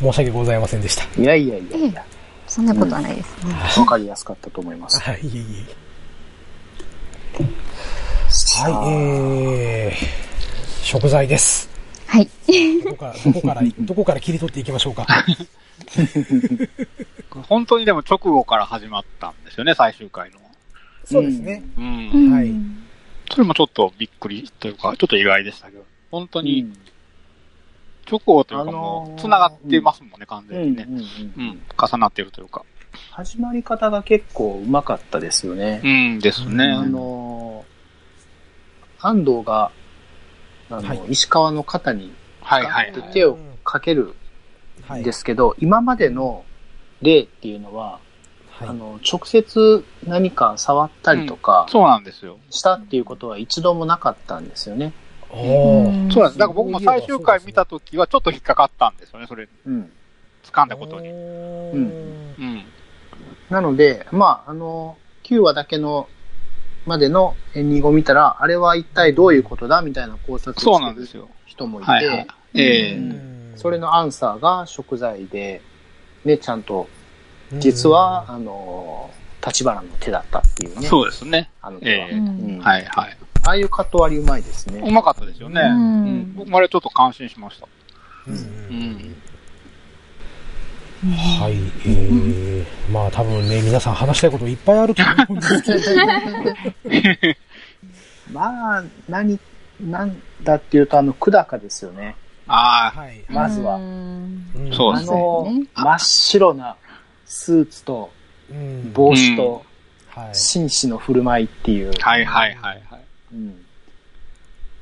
[0.01, 1.21] 申し訳ございませんでした。
[1.21, 2.05] いやいやいやいや、
[2.47, 3.79] そんなことはないです。
[3.79, 5.01] わかりやすかったと思います。
[5.01, 5.85] はい、いえいえ。
[8.61, 11.69] はい、えー、食材です。
[12.07, 12.29] はい。
[12.83, 15.05] どこから、どこから、 どこから切り取っていきましょうか。
[17.47, 20.39] 本当にでも直後から始まったんですよね、最終回の。
[21.05, 21.63] そうですね。
[21.77, 22.31] うん。
[22.31, 22.53] はい
[23.31, 26.71] それもちょっとびっくりというか、ちょっと意外でしたけど、本当うんに
[28.09, 28.73] 直後というかあのー
[29.09, 30.85] もう、繋がってますもんね、完うん全にね。
[30.87, 31.61] うんうんうん。
[31.75, 32.63] 重なってるというか。
[33.11, 35.81] 始まり方が結構うまかったですよね。
[35.83, 36.65] うんですね。
[36.65, 39.71] あのー、安藤が、
[40.69, 44.13] あの、はい石川の肩にはいはい手をかける
[44.87, 45.01] はい。
[45.01, 46.45] んですけど、今までの
[47.01, 47.99] 例っていうのは、
[48.59, 52.37] はいあの、直接何か触ったりとかそうなんですよ。
[52.49, 54.93] したっていうことは一度もなかったんですよね。
[55.29, 56.37] おーそうなんです。
[56.39, 59.91] だから僕も最終回見たときはちょっと引っかかったんですよね、それ、うん。
[60.43, 61.09] 掴んだことに。
[61.09, 62.35] ううんん。
[62.39, 62.63] うん。
[63.49, 66.07] なので、まあ、あの、9話だけの、
[66.85, 71.29] までのエンディングを見たら、あれは一体どういうことだみたいな考察そうをしてるなんですよ。
[71.45, 72.61] 人もいはいはいて、。
[72.61, 75.61] ええうんそれのアンサーが食材で、
[76.25, 76.87] ね、ちゃんと、
[77.53, 79.09] 実は、あの、
[79.45, 80.87] 立花の手だったっていうね。
[80.87, 81.49] そうですね。
[81.61, 82.07] あの手は。
[82.07, 83.17] ええうんはいはい。
[83.47, 84.81] ああいうカット割りうまいですね。
[84.83, 85.61] うまかったですよね。
[85.61, 87.67] うんうん僕もあれちょっと感心しました。
[88.27, 88.41] うんうん
[91.03, 91.11] うん。
[91.11, 91.53] はい、
[91.87, 97.35] えー、まあ多分ね、皆さん話したいこといっぱいあると思うんですけど、
[98.33, 99.39] まあ、何、
[99.79, 102.15] なんだっていうと、あの、久高ですよね。
[102.47, 103.23] ああ、はい。
[103.29, 103.77] まずは
[104.73, 106.75] そうですねの、ね真っ白な
[107.25, 108.11] スーツと
[108.49, 109.65] うん帽子と
[110.09, 110.35] はい。
[110.35, 111.91] 紳士の振る舞いっていう。
[111.99, 113.05] はいはいはいはい。
[113.33, 113.65] うん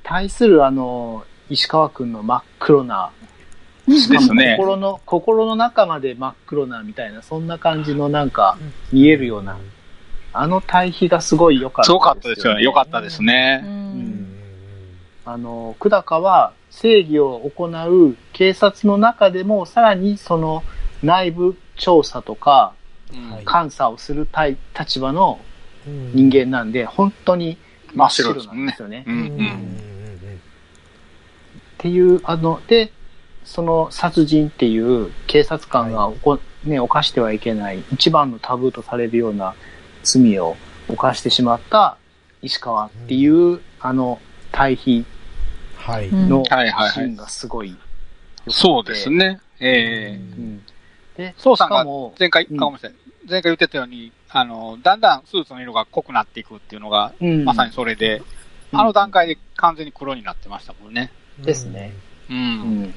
[0.03, 3.11] 対するあの、石川くんの真っ黒な、
[3.87, 8.57] しかもですね心の、心の中まで真っ黒なみたいな、そんな感じのなんか、
[8.91, 9.57] 見えるような、
[10.33, 12.63] あの対比がすごい良かったすごかったですよね。
[12.63, 13.61] よかったですうね。
[13.63, 14.37] うんん
[15.25, 20.63] あの、久高は正義を行う警察の中でも、さらにその
[21.03, 22.73] 内部調査とか
[23.51, 25.39] 監査をする対立場の
[25.85, 26.11] うん。
[26.13, 27.57] 人間なんで、本当に
[27.93, 29.01] 真っ白なんですよね。
[29.01, 29.05] っ
[31.77, 32.91] ていう、あの、で、
[33.43, 39.53] その殺人っていう警察官がおこ、ね、犯してはいけない一番のタブーとされるような
[40.03, 40.55] 罪を
[40.87, 41.97] 犯してしまった
[42.41, 44.19] 石川っていう、あの、
[44.51, 45.05] 対比
[45.85, 46.91] のはいはいはい。
[46.91, 47.79] シーンがすごい良く
[48.45, 48.51] て。
[48.53, 49.09] そうです。
[49.09, 49.41] ね。
[49.59, 50.15] ええ。
[50.15, 50.61] うん。
[51.17, 51.85] で、そうさんが
[52.19, 52.57] 前回、うん。
[52.57, 58.25] 前回言ってたように、あの、だんだんスーツの色が濃くなっていくっていうのが、うんまさにそれで、うん
[58.75, 61.11] あの段階で完全に黒になってましたもんね。
[61.37, 61.93] ですね。
[62.27, 62.33] う。
[62.33, 62.93] うんん。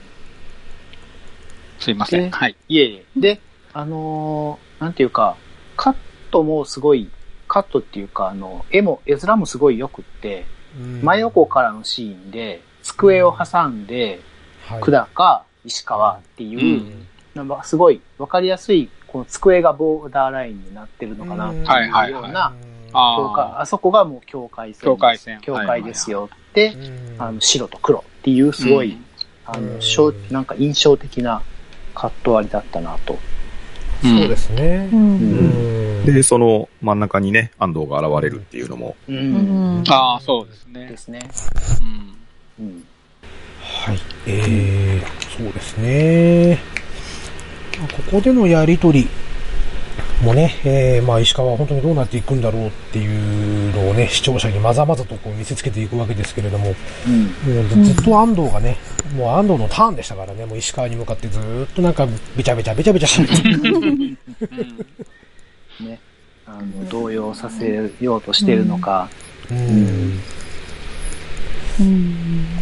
[1.79, 2.31] すいません。
[2.31, 2.57] ではい。
[2.69, 3.21] いえいえ。
[3.21, 3.41] で、
[3.75, 5.37] あのーなんていうか、
[5.77, 5.97] カッ
[6.31, 7.11] トもすごい、
[7.47, 10.47] カットっていうか、あの、絵も、絵面もすごい良くって、
[10.79, 11.03] うん。
[11.03, 14.21] 真横からのシーンで、机を挟んで、
[14.67, 17.07] はい久高、石川っていう、
[17.65, 22.55] すごいわかりやすい、この机がボーダーラインになってるのかなっていうはいはいはいような、
[22.93, 24.85] あそこがもう境界線。
[24.85, 29.05] 境界線境界ですよって、うんあの、白と黒っていうすごい、うん
[29.47, 31.43] あうんの、しょうなんか印象的な
[31.95, 33.19] カット割りだったなと。
[34.03, 34.91] そうですね
[36.05, 38.95] で、その真ん中にね、安藤が現れるっていうのも、
[39.89, 40.97] ああ、そうですねで。
[40.97, 41.21] すね。
[42.59, 42.67] うん。
[42.67, 42.85] うん。
[43.63, 43.99] はい。
[44.27, 46.59] えー、そうですね。
[47.79, 49.09] まあここでのやりとり
[50.23, 56.75] もね、えー、まあ石川は本当にどうなっていくんだろうっていうのをね、視聴者にまざまざとこう見せつけていくわけですけれども、
[57.07, 57.85] うん。
[57.85, 58.79] ずっと安藤がね、
[59.15, 63.61] もう安藤のターンでしたからね、もう石川に向かってずーっとなんかべちゃべちゃべちゃべちゃしてる。
[63.63, 64.19] うん
[65.87, 66.01] ね。
[66.47, 69.11] あの、動揺させようとしてるのか。
[69.51, 70.21] うん。
[71.81, 72.57] うん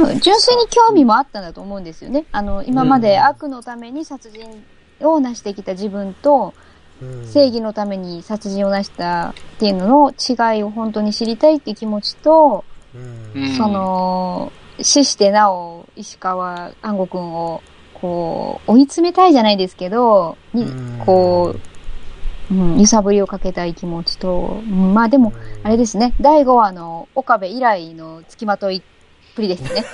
[0.00, 2.24] まあ、純粋に興味もあったんだと思うんですよね。
[2.32, 4.62] あの、今まで悪のために殺人
[5.00, 6.54] を成してきた自分と、
[7.32, 13.42] 正義のために殺人を成したっていうのの違いを本当に知りたいっていう気持ちと、うん。
[13.42, 17.62] うんその、死してなお、石川安吾くんを、
[17.94, 21.02] こう、追い詰めたいじゃないですけど、にうん。
[21.04, 28.82] こう、うん、揺さぶりをかけたい気持ちと、うんまあでも、あれですね、第5話の岡部以来の付きまといっ
[29.34, 29.84] ぷりですね。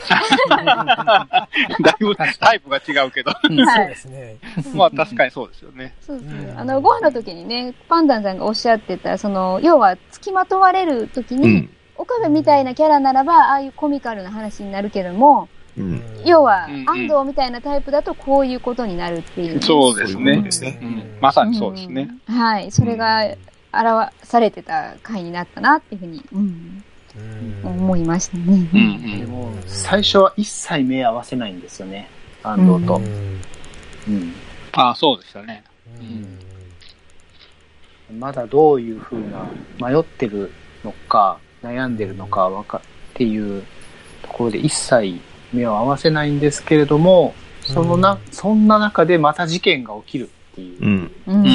[0.49, 3.33] だいぶタイプが違うけど。
[3.33, 4.37] そうですね。
[4.75, 5.95] まあ確かにそうですよね。
[6.01, 6.55] そうですねう。
[6.55, 11.71] んあの、5話の時にね、パンダンさんがおっしゃってた、その、要は、付きまとわれる時に、うん。
[11.97, 16.03] 岡部みたいなキャラならば、ああいうコミカルな話になるけども、うん。
[16.25, 19.63] 要はうんう、ん安藤みたいなタイプだとこういうことになるっていう。
[19.63, 19.99] そう。
[19.99, 22.09] ですねうんまさにそうですね。
[22.29, 22.71] うんはい。
[22.71, 23.23] それが
[23.73, 26.85] 表されてた回になったなっていうふうに、うん、
[27.65, 28.69] 思いましたね。
[28.73, 32.09] うんでも、最初は一切目合わせないんですよね。
[32.43, 33.01] 安藤と。
[34.09, 34.33] うん。
[34.73, 35.65] ああ、そうでしたね。
[38.19, 39.47] まだどういう風な、
[39.79, 40.51] 迷ってる
[40.85, 42.81] のか、悩んでるのか、わか、っ
[43.15, 43.65] ていう
[44.23, 45.21] ところで一切
[45.53, 50.83] 目を合わせないんですけれども、そのな、そんな中でまた事件が起きるっていう。
[50.83, 51.11] うん。
[51.27, 51.53] うんうんうん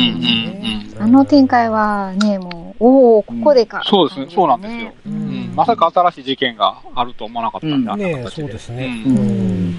[0.95, 1.03] うん。
[1.03, 3.83] あの展開はね、もう、おおここでか。
[3.85, 4.27] そうですね。
[4.29, 4.93] そうなんですよ。
[5.05, 5.15] ううん
[5.51, 9.03] んまさか新しい事件があると思わなかったんで、うんあんなね形そうですね。
[9.05, 9.75] ううんん。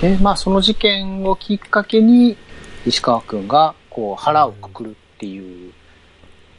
[0.00, 2.36] で、まあその事件をきっかけに、
[2.86, 5.72] 石川くんが、こう、腹をくくるっていう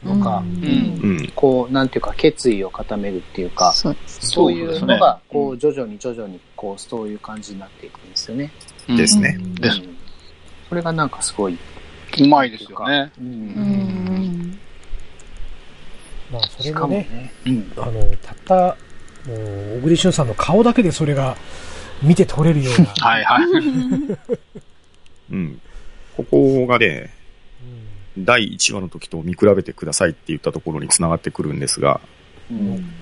[0.04, 0.64] のか、うん
[1.04, 1.32] うん。
[1.36, 4.28] こう、なんていうか、決意を固めるっていうか、そうです。
[4.28, 8.52] そういうのが、こう、徐々に徐々に、こう、そういう感じになっていくんですよね。
[8.90, 9.38] うんですね。
[9.60, 9.96] ですうん
[10.70, 11.58] それがなんかすごい。
[12.20, 13.12] うまいですよね。
[13.20, 13.22] う。
[13.22, 14.60] うんん。
[16.32, 17.72] まあ、そしかもれがね、ね。
[17.76, 17.84] うん。
[17.84, 18.78] あの、たった、
[19.28, 21.36] もう、小栗旬さんの顔だけでそれが
[22.02, 22.88] 見て取れるような。
[23.06, 23.46] はいはい。
[25.32, 25.62] うん。
[26.16, 27.14] ここがね、
[28.18, 32.00] 第1話の時と見比べてくださいって言ったところに繋がってくるんですが、
[32.50, 32.94] うん。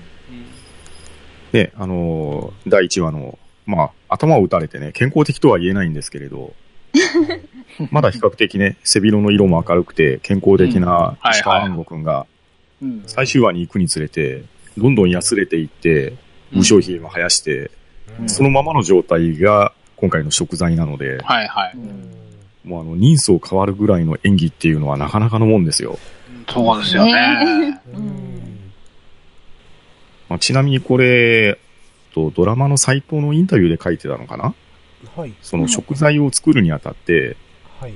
[1.52, 6.52] ね、あのー第1話の、まあ、頭を打たれてね、健康的とは言えないんですけれど、
[7.90, 12.26] まだ比較的ね、背広の色も明るくて健康的な石川安吾くんが、
[12.82, 13.02] うん。
[13.06, 14.42] 最終話に行くにつれて、
[14.76, 16.14] どんどんやつれていって、
[16.52, 17.70] 無精ひげも生やして、うん
[18.26, 21.76] そのままの状態が今回の食材なので、はいはい。
[22.64, 25.98] もうあの、人相変わるぐらいの演技っていうのはなかなかのもんですよ。
[26.48, 27.12] そうですよね。
[27.12, 27.80] ね
[30.28, 31.58] まあ、ちなみにこれ、
[32.14, 34.54] とドラマのサイトのインタビューで書いてたのかな
[35.16, 35.34] はい。
[35.42, 37.36] その食材を作るにあたって、
[37.80, 37.94] はい。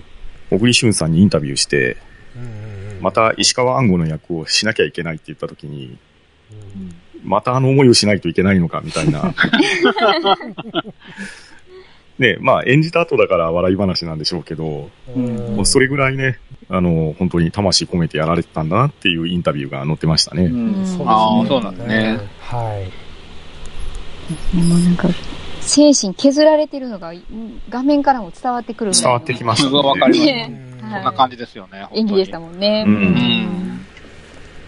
[0.51, 1.97] 小栗旬さんにインタビューして、
[3.01, 5.99] ま、た石川暗号の役をしなきゃいけないって言った時に、
[6.51, 6.95] うん
[7.25, 9.35] またあの思いをしないといけないのかみたいな。
[12.19, 14.91] ねまあ演じた後だから笑い話なんでしょうけど、
[15.65, 20.45] それぐらいね、あの、本当に魂込めてやられてたんだなっていうインタビューが載ってましたね。
[20.45, 20.75] うん。
[20.75, 22.19] そうですねああ、そうなんですね。
[22.41, 22.85] は
[24.53, 24.57] い。
[24.57, 25.09] もうなんか、
[25.69, 31.87] 精神削られてるのが、うん画面からも伝わってくる伝わってきましたわかりますねうんな感じですよね。
[31.93, 32.85] 演技でしたもんね。
[32.87, 33.87] うんうん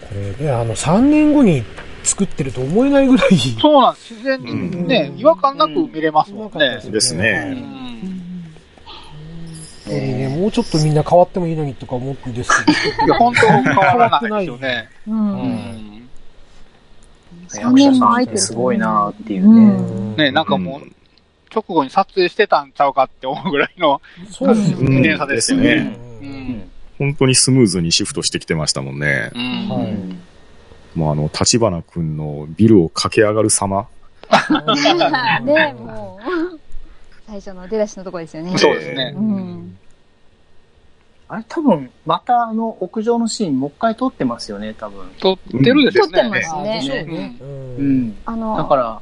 [0.01, 0.07] こ
[0.39, 1.63] れね、あの、3年後に
[2.03, 3.37] 作ってると思えないぐらい。
[3.37, 4.13] そうなんです。
[4.13, 6.81] 自然にね、違和感なく見れますもんね。
[6.91, 8.11] ですねう本ん
[9.85, 12.71] 当にね、もうちょっとみんな変わってもいいのにとか思ってんですけ
[13.05, 14.89] いや、本当変わらないですよね。
[15.07, 15.11] う。
[15.11, 15.90] うんん3
[17.57, 18.37] 役者さんって。
[18.37, 19.49] すごいなっていうど。
[19.49, 19.61] ね。
[19.61, 20.81] うんね、なんかもう、
[21.53, 25.97] 直後に撮影してたんちゃうかって思うぐらいのそうです差ですよでね。
[26.97, 29.31] 本当にスムーズにシフトしてきてましたもんね。
[29.33, 30.31] うんはい
[30.95, 33.87] もうあの、立花くんのビルを駆け上がる様。
[35.43, 36.59] ね、もう、
[37.27, 38.57] 最初の出だしのとこですよね。
[38.57, 39.21] そうですねう。
[39.21, 39.77] ん。
[41.31, 45.09] あれ多分、またあの屋上のシーンもう一回撮ってますよね、多分。
[45.21, 46.43] 撮ってるです撮ってまね。
[46.43, 47.03] すあでしょうね。
[47.05, 47.37] ね。
[47.39, 47.45] う。
[47.45, 47.47] う
[47.81, 48.17] んん。
[48.25, 49.01] あの、だから、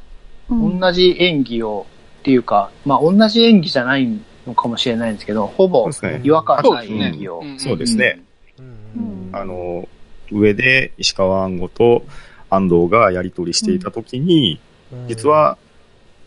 [0.52, 1.88] うん、同じ演技を、
[2.20, 4.08] っていうか、まあ同じ演技じゃない
[4.46, 7.44] のかもしれないんですけど、ほぼそうですね違和感ないそうですね演技を。。
[7.44, 8.22] んそうですね。
[8.60, 9.88] うんあの、
[10.32, 12.04] 上で石川安吾と
[12.52, 14.60] 安藤がやり取りしていた時に、
[14.94, 15.58] うん実、は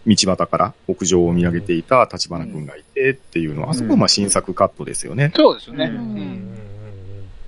[0.06, 5.32] 道端から屋上を見上げていた立花くんがいてっていうのは、あそこはまあ新作カットですよね。
[5.34, 5.90] そうですよね。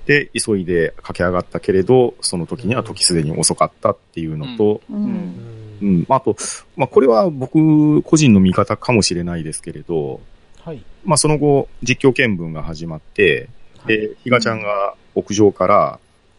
[0.07, 4.95] で、急いで駆け上がったけれど、その時には時すでに遅かったっていうのと、う。
[4.95, 5.35] うんん。
[5.83, 6.37] うん、まああと、
[6.77, 10.21] まあこれは僕個人の見方かもしれないですけれど、
[10.61, 10.83] はい。
[11.05, 13.49] まあその後実況見分が始まって、
[13.87, 15.99] で、ひがちゃんが屋上から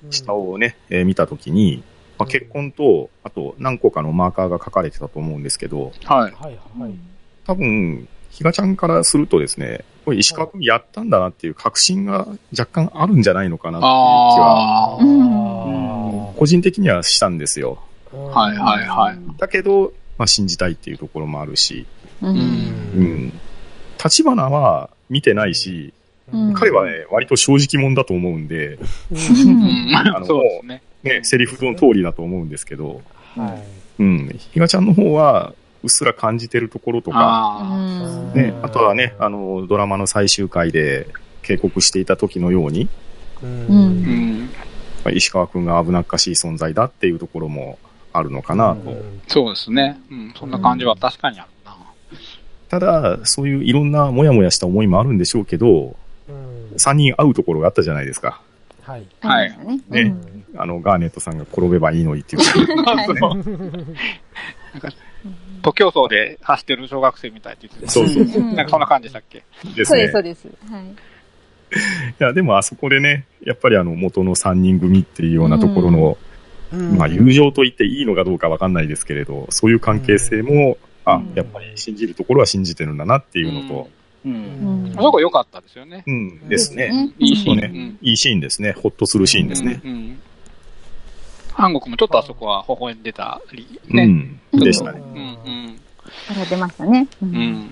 [0.10, 1.84] 下をね、えー見た時に、
[2.18, 6.32] まあ、結婚と、あと何個かのマーカーが書かれてたと思うんですけど、はい。
[6.32, 6.94] はい、はい。
[7.46, 12.28] 多分、ひがちゃんからするとですね、これ石川君やったんだなっていう確信が
[12.58, 17.80] 若干あるんじゃないのかなっていう気は、ああ個人的にはしたんですよ。
[18.14, 18.18] あ。
[18.18, 21.86] はいはいはいだけど、まあ信じたいっていうところもあるし、
[22.22, 22.28] う。
[22.28, 22.38] うん。
[22.38, 23.40] うんん。
[24.04, 25.94] 立花は見てないし、
[26.34, 28.80] うん彼はね、割と正直者だと思うんで、
[29.12, 30.82] うんのそうですね。
[31.06, 33.02] ね、セリフの通りだと思うんですけど、
[33.36, 33.50] は
[34.00, 34.02] い。
[34.02, 34.28] うん。
[34.38, 35.54] ひがちゃんの方は、
[35.84, 41.08] うっすら感じてるところとか、あうんね、あとはね、あの、ドラマの最終回で
[41.44, 42.90] 警告していた時のように、
[43.44, 43.46] う。
[43.46, 43.66] うんあ。
[43.70, 44.04] うん
[44.46, 44.50] ん。
[45.04, 47.78] まあ石川くんが危なっかしい存在だっていうところも
[48.12, 48.90] あるのかなと。
[48.90, 50.00] うんそうですね。
[50.10, 51.78] うん、そんな感じは確かにあるな。
[52.68, 55.96] ただ、そういういろんなモヤモヤした思いもあるんでしょうけど、
[56.28, 58.42] うん3人会うところがあったじゃないですか。
[58.82, 59.06] はい。
[59.22, 59.58] はい
[59.90, 60.16] ね。
[60.58, 62.42] あの、ガーネットさんが転べばいいのにっていう。
[65.62, 67.92] 徒競走で走ってる小学生みたいって言ってた。
[67.92, 68.24] そうそう。
[68.24, 69.44] うんなんかそんな感じでしたっけ？
[69.76, 70.44] ですねそうです、。
[70.44, 70.72] そうです。
[70.72, 70.84] はい。
[70.86, 70.94] い
[72.20, 76.18] や、でもあそこでね、やっぱりあの、元の3人組っていうようなところの、
[76.72, 83.90] うんまあ、友情と言っていいのかどうかわかんないですけれど、そういう関係性も、あうん、やっぱり信じるところは信じてるんだなっていうのと、
[84.26, 84.30] う。
[84.30, 86.04] うんんあそこ良かったですよね。
[86.08, 86.90] うん、ですね。
[86.90, 87.98] ねいいシーン。
[88.02, 88.72] いいシーンですね。
[88.72, 89.82] ほっとするシーンですね。
[89.84, 90.20] うん。
[91.58, 94.06] うん韓国もちょっとあそこは微笑んでたり、うね。
[94.06, 94.40] ん。
[94.54, 95.00] でしたね。
[95.00, 95.22] うん、う
[95.72, 95.80] ん、
[96.28, 97.08] から出ましたね。
[97.22, 97.36] ううん。
[97.36, 97.70] うん。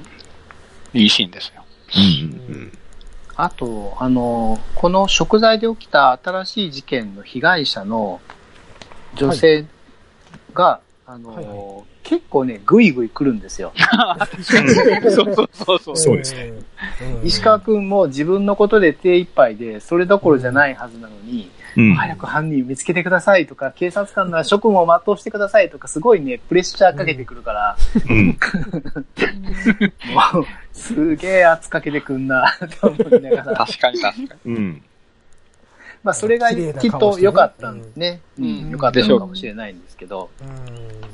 [0.93, 1.63] いいシーンですよ。
[1.95, 2.77] うんうん
[3.36, 8.21] あと、あの、この食材で起きた新しい事件の被害者の
[9.15, 9.65] 女性
[10.53, 13.73] が、あの、はいは結構ね、ぐいぐい来るんですよ。
[14.43, 15.97] そうそうそうそう。
[15.97, 16.53] そうですね
[17.21, 17.27] うん。
[17.27, 21.95] 石川くんも自分のことで手一杯で、それどころじゃないはずなのに、うん。
[21.95, 27.78] 早く犯人見つけてくださいとか、警察官が職務を全うしてくださいとか、すごいね、プレッシャーかけてくるから、
[28.09, 28.28] うん。
[28.28, 28.34] も
[30.41, 33.65] う、すげえ圧かけてくんな、と思いながら。
[33.65, 34.55] 確かに確かに。
[34.55, 34.82] うん。
[36.03, 38.19] まあ、それがきっと良かったんですね。
[38.38, 40.30] ううんん、良かったのかもしれないんですけど。
[40.41, 41.13] うん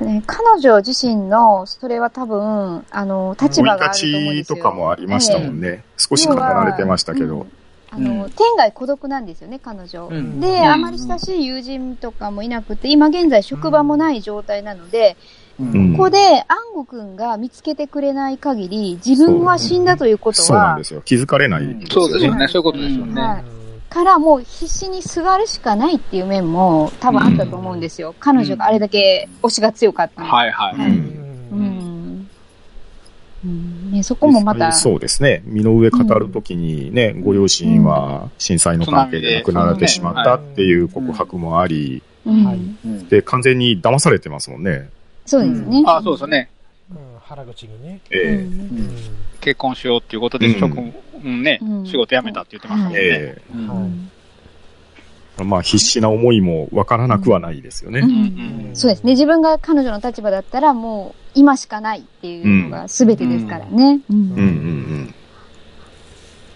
[0.00, 4.56] ね彼女自身の、それは多分、あの、立場があると思うんで立ち。
[4.56, 5.84] とかもありましたもんね。
[5.98, 7.52] 少し語られてましたけどうん。
[7.94, 10.08] あの、うん天涯孤独なんですよね、彼女。
[10.10, 15.16] うんで、うんあまり親しい友人とかもいなくて、今現在職場もない状態なので、
[15.60, 16.18] ううんここで、
[16.48, 21.02] 安吾くんが見つけてくれない限り、自分は死んだということはそうなんで、すよ。
[21.02, 21.84] 気づかれないね。
[21.90, 22.48] そうですよね。
[22.48, 23.20] そういうことですよね。
[23.20, 23.44] はい
[23.92, 28.14] からもう必死にすがるしかないっていう面も多分あったと思うんですよ。
[28.18, 30.78] 彼女があれだけ推しが強かったのではいはい。
[30.78, 31.31] はい
[33.44, 33.92] うん。
[33.92, 35.42] ね、そこもまた、そうですね。
[35.44, 43.08] 身の上語るときにね、ご両親は震災の関係で亡くなられてしまったっていう告白もあり、うんはいうん。
[43.08, 44.88] で、完全に騙されてますもんね。
[45.26, 45.82] そうですね。
[45.86, 46.50] あ、そうですよね。
[46.90, 48.00] うん腹口にね。
[48.10, 48.34] うえ。
[48.34, 48.38] えん。
[48.38, 48.90] うん。
[49.40, 50.60] 結婚しようっていうことで、うん。
[50.60, 50.92] 職務、
[51.24, 52.98] うんねうん、仕事辞めたって言ってましたもんね。
[53.00, 53.68] えうん。
[53.68, 53.78] はい。
[53.80, 54.21] え
[55.38, 58.00] まあ必死な思いもわからなくはないですよね。
[58.00, 58.12] うんう
[58.72, 59.12] んそうですね。
[59.12, 64.00] 自分が彼女の立場だったらもう今しかないっていうのが全てですからね。
[64.10, 65.14] うんうんうん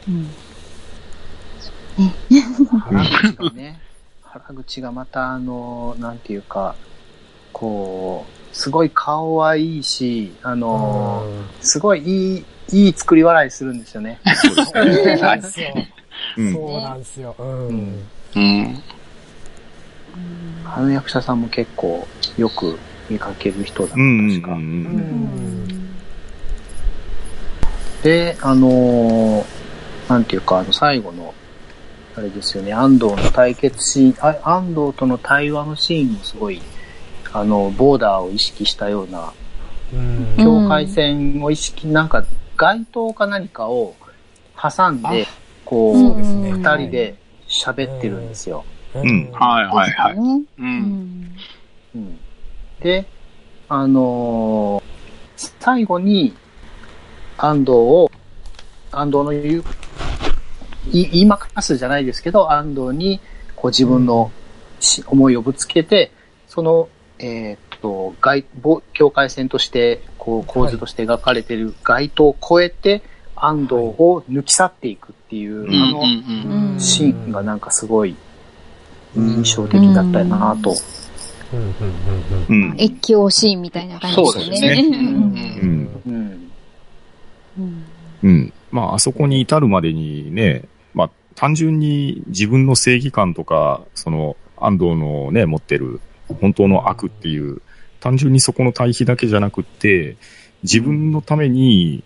[0.08, 0.26] うん
[1.96, 3.80] 原口がね、
[4.22, 6.74] 原口がまたあの、なんていうか、
[7.52, 11.26] こう、すごい顔はいいし、あの、
[11.60, 14.20] すごいいい、いい作り笑いするんですよね。
[14.34, 15.16] そうですね。
[15.16, 15.74] そうなんですよ。
[16.36, 17.34] うんそうなんですよ。
[17.38, 18.04] うん。
[18.36, 18.82] うん。
[20.64, 22.06] あの役者さんも結構
[22.36, 22.78] よく
[23.08, 24.52] 見かける人だった、うんうんうん確か。
[24.54, 25.86] うん
[28.02, 29.44] で、あのー
[30.08, 31.34] なんていうか、あの、最後の、
[32.14, 36.62] あれですよね、安藤の対決シーン、あ安藤との対話のシーンもすごい、
[37.32, 39.32] あの、ボーダーを意識したような、
[39.92, 42.24] うん境界線を意識、なんか、
[42.56, 43.96] 街灯か何かを
[44.56, 45.26] 挟んで、
[45.64, 46.52] こう、そうですね。
[46.52, 47.16] 人で
[47.48, 48.64] 喋ってるんですよ。
[48.94, 50.14] うんはいはいはい。
[50.14, 50.20] う。
[50.20, 51.36] うんん
[51.94, 52.18] うん
[52.80, 53.06] で、
[53.68, 54.96] あのー
[55.36, 56.34] 最後に、
[57.36, 58.10] 安藤を、
[58.90, 59.64] 安藤の言う、
[60.90, 63.20] い言いまかすじゃないですけど、安藤に、
[63.54, 64.30] こう自分の
[64.80, 66.10] し思いをぶつけて、
[66.46, 66.88] その、
[67.18, 73.02] えーっと、外、ぼ境界線として、こう構図として描かれている街灯を越えて、
[73.36, 75.74] 安藤を抜き去っていくっていう、うん。
[75.74, 78.16] あの、シーンがなんかすごい
[79.14, 80.74] 印象的だったなと。
[81.52, 81.60] うん。
[82.48, 82.70] うん。
[82.70, 82.76] うん。
[82.78, 84.46] 越境シーンみたいな感じですよね。
[84.46, 86.36] そうですね。
[88.22, 88.52] うん。
[88.70, 90.64] まあ、あそこに至るまでにね、
[90.94, 96.00] まあ、単純に自分の正義感とか、その、安藤のね、持ってる
[96.40, 97.60] 本当の悪っていう、
[98.00, 100.16] 単純にそこの対比だけじゃなくって、
[100.62, 102.02] 自分のために、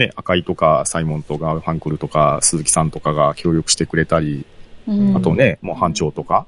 [0.00, 4.46] ね、赤井とかサイモンとかファンクルとか鈴木さんとかが協力してくれたり、
[4.88, 6.46] うんあとね、もう班長とか、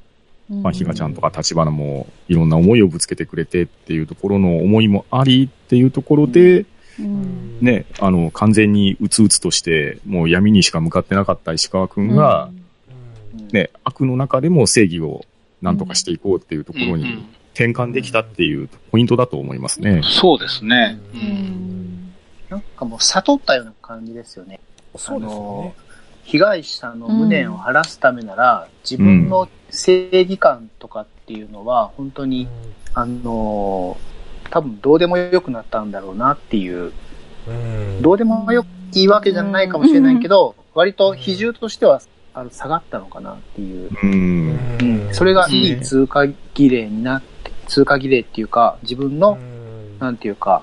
[0.50, 6.66] うんまあ、ひがちゃんとか立花もいろんな思いをぶつけてくれてっていうところの思いもありっていうところで、う
[7.00, 7.58] うんん。
[7.60, 12.50] ね、あの、完全にうつうつとして、もう闇にしか向かってなかった石川くんが、
[13.52, 15.26] ね、悪の中でも正義を
[15.60, 20.00] 何とかしていこうっていうところにうん転換できたっていうポイントだと思いますね。
[20.02, 20.98] そうですね。
[21.12, 22.11] ううんん
[22.52, 24.60] なんかもう悟ったような感じですよね。
[24.96, 25.74] そうですよね。
[26.24, 32.48] 被害者の無念を晴らすためなら、自分の正義感とかっていうのは、本当に、
[32.94, 34.12] あのー
[34.52, 36.92] 多分どうでもよくなったんだろうなっていう、
[37.48, 38.02] うん。
[38.02, 42.02] どうでもよいいわけじゃないかもしれないけど、割と比重としては
[42.34, 43.90] あの下がったのかなっていう。
[44.02, 44.78] うん。
[44.82, 49.38] うん、それがいい通過儀礼になって、通過儀礼っていうか、自分の、
[49.98, 50.62] なんていうか、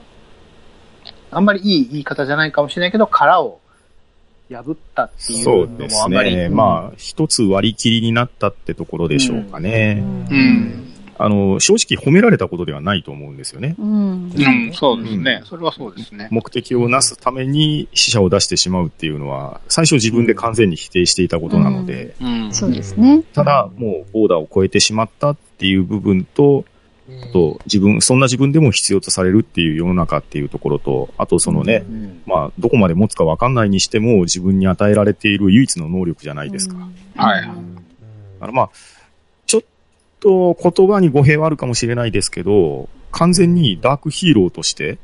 [1.31, 3.59] あんまりいい言い方じゃないかもしれないけど、殻を
[4.49, 6.35] 破ったっていうそうのですもあんまり。
[6.35, 6.49] ね。
[6.49, 10.03] まあ、一つ割り切りになったってところでしょうかね。
[10.03, 10.85] うん。
[11.21, 13.75] あの、正直褒められたことではないと思うんですよね。
[13.77, 14.31] うん。
[14.31, 15.41] うん、そうですね。
[15.43, 16.29] それはそうですね。
[16.31, 22.53] 目的をなすために死者を出してしまうっていうのは、最初自分で完全に否定していたことなので、うん。
[22.53, 23.21] そうですね。
[23.33, 26.78] ただ、もうボーダーを超えてしまったっていう部分と、あ
[27.31, 36.75] と、自分、そんな自分でも必要とされるっていう世の中っていうところと、あとそのね、うんまあ、どこまで持つかわかんないにしても、自分に与えられている唯一の能力じゃないですか。
[37.15, 37.49] はい。
[38.41, 38.69] あの、まあ、
[39.45, 39.61] ちょっ
[40.19, 44.97] と言葉に語弊はあるかもしれないですけど、完全にダークヒーローとして、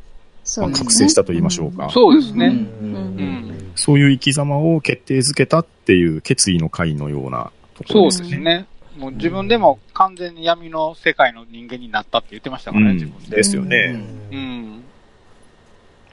[0.58, 1.90] まあ、覚醒したと言いましょうか。
[1.90, 2.48] そうですね。
[2.48, 3.72] うんうん。
[3.76, 8.30] そういう生き様を決定づけたっていう決意の会のようなところそうですね。
[8.30, 8.68] ですね。
[8.98, 13.36] もう自分でも完全に闇の世界の人間になったって言ってましたからね、自分で。
[13.38, 14.02] ですよね。
[14.32, 14.84] うん。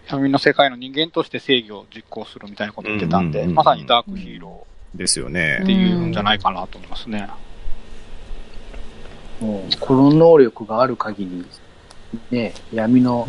[0.09, 5.63] 闇の世界の人間として正義を実行するみたいなこと言ってたんで、うんうんうんまさにダークヒーロですよーっね。
[5.65, 7.29] ていうんじゃないかなと思いますね。
[9.41, 11.47] もうこの能力がある限り、
[12.31, 13.27] ね、闇の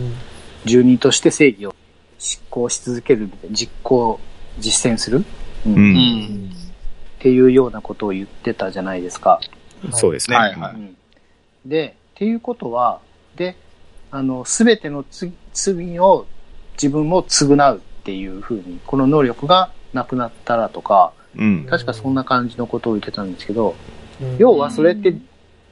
[0.66, 1.76] 住人として正義を
[2.20, 4.20] 執行し続ける、実行、
[4.60, 5.26] 実践する、
[5.66, 5.76] うんう。
[5.76, 6.51] うんん。
[7.24, 9.39] っていうようなことを言ってたじゃないですか。
[9.91, 10.36] そうですね。
[10.36, 10.97] はいはいうん
[11.65, 12.99] で、っていうことは、
[13.38, 13.55] で、
[14.11, 16.26] あの、すべてのつ罪を
[16.74, 21.65] 自分も償うっていうふうに、この能力がなくなったらとか、うん。
[21.69, 23.76] 確かそんな感じのことを言ってたんですけど、
[24.38, 25.15] 要はそれって、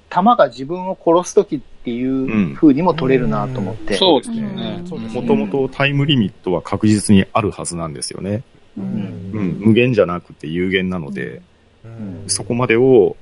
[0.10, 3.96] 弾が自分を殺すときっていう風にも取れるなと思って。
[3.96, 4.82] そうですよね。
[4.86, 8.44] そうですもともとタイムリミットは確実にあるはずなんですよね。
[8.78, 8.82] う。
[8.82, 9.58] うんうん。
[9.60, 11.42] 無限じゃなくて有限なので、
[11.84, 13.16] うんそこまでを、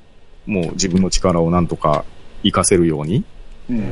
[0.45, 2.03] もう自分の力をなんとか
[2.43, 3.23] 活かせるように、
[3.69, 3.73] う。
[3.73, 3.83] うんん。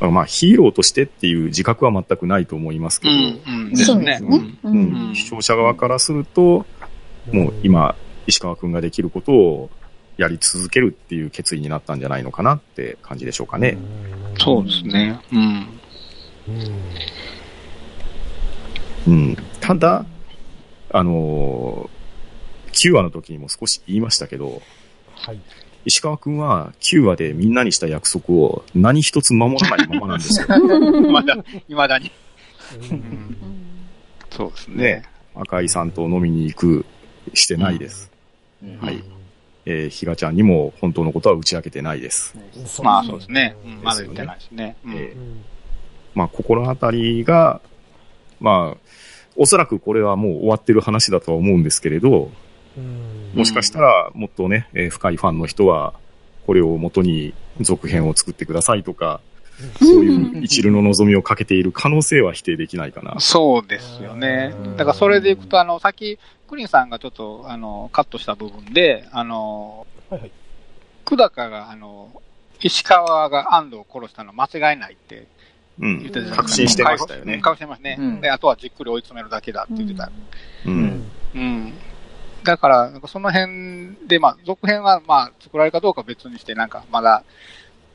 [0.00, 0.14] うん。
[0.14, 3.40] まあ、ヒーローとしてっていう自覚は全くないと思いますけど、うん。
[3.46, 3.70] うん。
[3.70, 4.40] ですねそうです。
[4.40, 4.58] ね。
[4.64, 5.14] ううんん。
[5.14, 6.66] 視聴者側からすると、
[7.32, 7.94] もう、今、
[8.26, 9.70] 石川くんができることを
[10.16, 13.76] やり続けるっていう決意になったんじゃないのかなって感じでしょうかね。
[14.38, 15.18] そうですね。
[15.32, 15.38] うん。
[15.38, 15.70] うん。
[19.60, 20.04] ただ、
[20.92, 22.00] あのー
[22.72, 24.62] 9話の時にも少し言いましたけど、
[25.14, 25.40] はい。
[25.84, 30.46] 石川くんは9話でみんなにした約束を何一つ守らないままなんですよ。
[31.10, 31.36] まだ、
[31.68, 32.10] 未だに。
[32.90, 33.36] うん
[34.30, 35.04] そうですねね。
[35.34, 36.86] 赤井さんと飲みに行く、
[37.34, 38.10] してないです。
[38.62, 39.02] うんはい。
[39.66, 42.34] えー、ひがちゃんにも本当のことは打ち明けてないです。
[42.82, 43.56] まあそうですね。
[43.64, 44.76] うんまだ言ってないですね。
[46.14, 47.60] まあ、心当たりが、
[48.40, 48.78] まあ、
[49.36, 52.30] おそらくこれはもう終わってる話だとは思うんですけれど、
[52.76, 55.94] うんもしかしたらもっとね、えー深いファンの人は、
[56.46, 59.20] これを元に続編を作ってくださいとか、
[59.78, 63.20] そういう一縷の望みをかけている可能性は否定できないかな。
[63.20, 64.76] そうですよねうん。
[64.76, 66.18] だからそれでいくと、あの、さっき、
[66.48, 70.32] クリンさんがちょっと、あの、カットした部分で、あの、はいはい。
[71.04, 72.10] 久高が、あの、
[72.60, 75.26] 石川が安藤を殺したの間違いないって
[75.80, 76.42] うん言ってたじゃないですか。
[76.42, 80.10] 確信してましたよねうん確信してましたね、うんで、あとはじっくり追い詰めるだけだって言ってた。
[80.66, 80.70] う。
[80.70, 81.10] うんん。
[81.34, 81.72] うん。
[82.44, 87.24] だから、その辺で、まあ、続編は、まあ、作られるかどうかは別にして、なんか、まだ、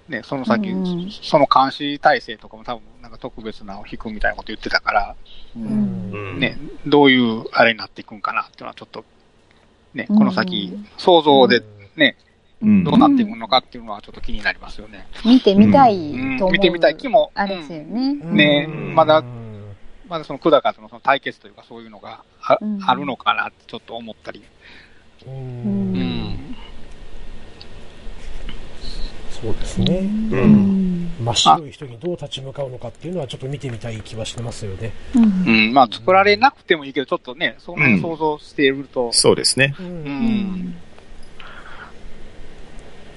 [0.07, 5.15] ね、その先、うんその監視体制とかも多分、なんか特別なを引くみたいなこと言ってたから、
[5.55, 5.59] う。
[5.59, 9.03] うんんね、どういうあれになっていくんかなっていうのはちょっと、
[9.93, 11.63] ね、うんこの先、想像で
[11.95, 12.24] ね、うん
[12.61, 15.07] どうなっていくのかっていうのはちょっと気になりますよね。
[15.25, 16.53] 見てみたいうんと思う。
[16.53, 18.13] 見てみたい気も、あれですよね。
[18.13, 19.23] ねうんまだ
[20.07, 24.43] まだその久高とのその対決というかそういうのがあ,、うんあるのかなってちょっと思ったり。
[25.25, 26.55] ううんうん。
[29.31, 29.99] そうですね。
[29.99, 30.03] う。
[30.03, 31.15] うんん。
[31.19, 34.91] 真っ白い人にどう立ち向かうのかっていうのはちょっと見てみたい気はしてますよね。
[35.15, 35.73] うんうん。
[35.73, 39.75] まあ作られなくてもいいけど、ちょっとね、その辺想像していると、そうですね。
[39.79, 39.83] う。
[39.83, 40.75] うん。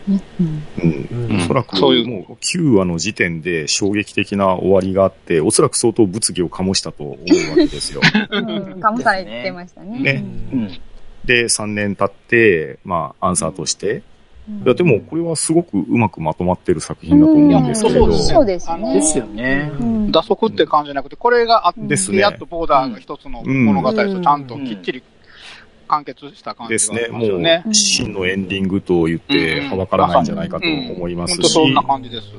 [0.08, 1.28] うんうん。
[1.30, 8.00] うんおそらく、そういうもう9話の時点で衝撃的な終わりがあって、おそらく相当物議を醸したと思うわけですよ。
[8.30, 8.46] うん。
[8.80, 9.98] 醸されてましたね。
[9.98, 10.80] ねうん。
[11.24, 14.02] で、3年経って、まあ、アンサーとして、
[14.64, 18.94] いや、でも、これはすごくうまくまとまってる作品だと思うんですけれど、うんそうですね。
[18.94, 19.70] ですよね。
[19.78, 25.02] うん打足って感じじゃなくて、これがあって、ですねやっとボーダーが一つの物語とちゃんときっちり
[25.88, 27.08] 完結した感じですね。
[27.08, 27.26] も。
[27.26, 32.32] う、真のエンディングと言って、はばからないんじゃないかと思いますし本当そん、な感じです。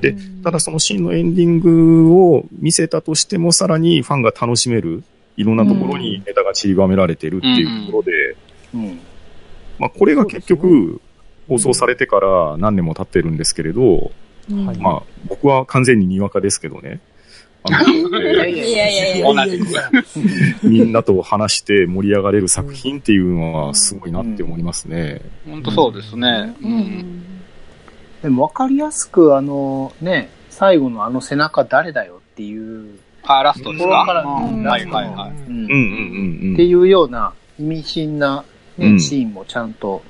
[0.00, 5.02] で、ただその真のエンディングを見せたとしても、さらにファンが楽しめる、
[5.36, 8.36] いろんなところにネタが散りばめられてるっていうところで、
[8.74, 9.00] うん。
[9.78, 11.00] まあこれが結局、
[11.48, 14.10] 放送されてから何年も経ってるんですけれど、
[14.48, 17.00] まあ僕は完全ににわかですけどね。
[20.62, 25.20] みんなと話して盛り上がれる作品っていうのはすごいなって思いますね。
[25.48, 26.54] 本当そうですね。
[28.22, 35.32] でも分かりやすく、あの、ね、最後のあの背中誰だよっていう、あ、ラストですここからかうんラストはいはいはい。
[35.48, 36.52] うんうんうんうんうん。
[36.54, 38.44] っていうような意味深な、
[38.78, 40.02] ねうんシーンもちゃんと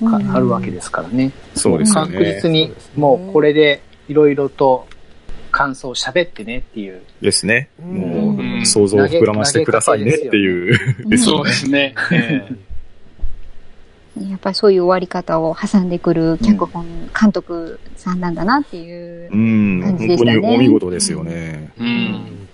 [0.00, 1.32] かあるわけですからね。
[1.54, 2.40] そうですよ確ね。
[2.42, 4.86] 実に、もうこれでいろいろと
[5.56, 7.00] 感想を喋ってねっていう。
[7.22, 7.70] ですね。
[7.80, 10.78] うんもうんう、想像を膨らましてくださいねっていう。
[11.08, 11.94] うんそうですね。
[12.12, 12.46] え
[14.30, 16.84] やっぱりそういう終わり方を挟んでくる脚本、
[17.18, 19.36] 監督さんなんだなっていうう。
[19.36, 21.32] ん、感じ本当でしたねにお見事ですよね。
[21.34, 21.82] えう。
[21.82, 22.48] うんん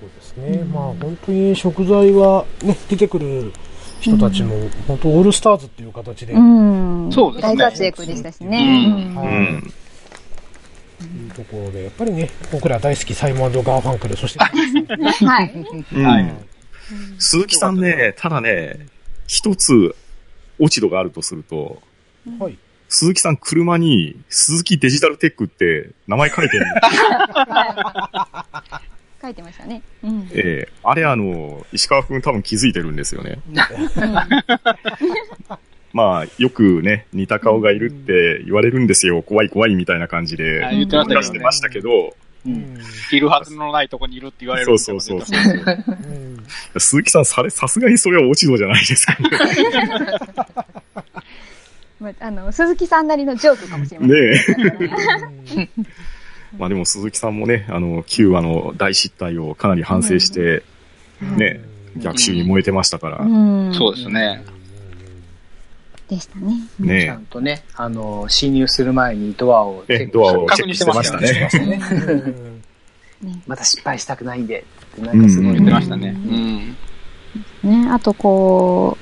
[0.00, 0.64] そうですね。
[0.64, 3.52] まあ本当に食材はね、出てくる
[4.00, 4.54] 人たちも
[4.86, 7.10] 本当オールスターズっていう形で、うん。
[7.10, 8.58] そうですね大活躍でしたしね。
[8.58, 9.72] うんはいうん。
[11.04, 15.52] いうところで、やっぱりね、僕ら大好きサイモンガーファンクル、そして、はい。
[15.92, 16.32] うんはい
[17.18, 18.86] 鈴木さんね、ただね、
[19.26, 19.94] 一つ
[20.58, 21.82] 落ち度があるとすると、
[22.38, 22.56] はい。
[22.88, 26.68] 鈴木さん車に鈴木デジタルテックって名前書いてるん
[29.20, 29.82] 書いてましたね。
[30.02, 30.28] うん。
[30.32, 33.40] ええあれあの、石川くん多分気づいてるんですよね。
[35.92, 39.22] まあ、よくね、似た顔がいるって言われるんですよ。
[39.22, 40.62] 怖い怖いみたいな感じで。
[40.64, 42.14] あ言ってましたけどね出してましたけど、
[42.46, 42.78] うん
[43.10, 45.84] いるはずのないとこにいるって言われるそうんですよそうそうそう。
[45.88, 46.18] うん
[46.78, 49.28] 鈴木さん、され、さすがにそれは落ち度じゃないですかね。
[52.00, 55.56] まあ、あの、鈴木さんなりのジョークかもしれません。
[55.56, 55.68] ねえ。
[56.56, 60.62] まあでも鈴木さんもね、あの、9話の大失態をかなり反省して、
[61.20, 61.60] ね、
[61.96, 63.74] 逆襲に燃えてましたから、うん。
[63.74, 64.44] そうですね。
[66.08, 66.54] でしたね。
[66.78, 71.80] ちゃねんとね、あの、侵入する前にドアをチェえ、ックドアを確認ししててましたまね。
[71.92, 72.62] うん
[73.48, 76.08] また失敗したくないんで、ってなんかすごいうん言ってましたね。
[77.64, 77.82] うん。
[77.84, 78.96] ね、あとこ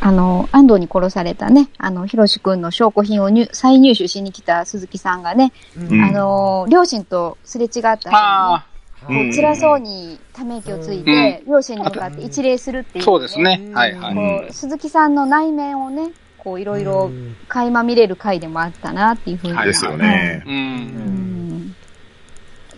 [0.00, 8.66] う、あの、安藤に殺されたね、あの、ひろしくんの証拠品を入再入手しに来た鈴木さんがね、うんあの、両親とすれ違った後にね、あ
[9.06, 13.70] こう辛そうにため息をついて、両親に向かって一礼するっていあ、う、そうですね。
[13.74, 14.14] はいはい。
[14.14, 16.10] こう、鈴木さんの内面をね、
[16.48, 17.10] こう、いろいろ
[17.48, 19.52] 垣間見れる回でもあったなっていうふうに。
[19.52, 20.42] はいですよね。
[20.46, 20.48] う。
[20.48, 21.74] うんん。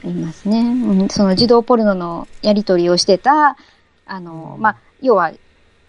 [0.03, 0.59] いますね。
[0.61, 3.57] うん、その児童ポルノのやり取りをしてた、
[4.07, 5.31] あの、まあ、要は、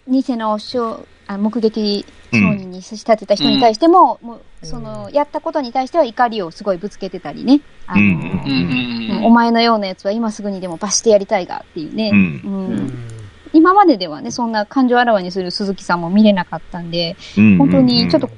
[0.06, 7.60] 偽の証あ目撃証人に仕立てた人に対しても、もう、その、やったことに対しては怒りをすごいぶつけてたりね。
[7.86, 9.24] あの、うんうんうんうん。
[9.24, 12.10] お前のようなやつは今すぐにでも罰してやりたいがっていうね。
[12.12, 13.21] うんうん
[13.52, 18.30] 今までではね、そんな感情あらわにする鈴木さんも見れなかったんで、うん本当にちょっと、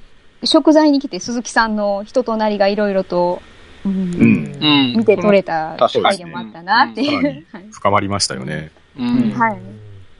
[0.44, 3.40] 食材に来て鈴木さんの人となりがいろいろと、
[3.84, 4.96] うんうんうん。
[4.96, 7.18] 見て取れた確かに回でもあったなっていう。
[7.18, 8.70] うんはい深まりましたよね。
[8.98, 9.30] うん。
[9.30, 9.58] はい。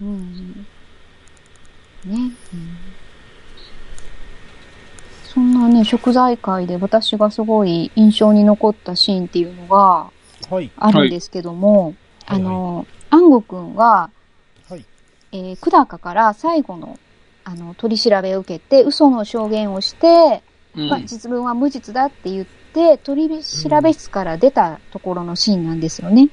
[0.03, 0.67] うん。
[2.05, 2.15] ね。
[2.15, 2.33] うん
[5.35, 10.11] そんなね、食材会で私がすごい印象に残ったシーンっていうのが
[10.49, 10.71] はい。
[10.77, 11.95] あるんですけども、はい
[12.27, 14.24] あの、安吾くんが、はい
[15.35, 16.97] えー、久高から最後の、
[17.45, 20.43] あの、取り調べを受けて、嘘の証言をして、
[20.77, 26.29] うんまあ、実分は無実だって言って、取り調べ室から出たところのシーンなんですよね。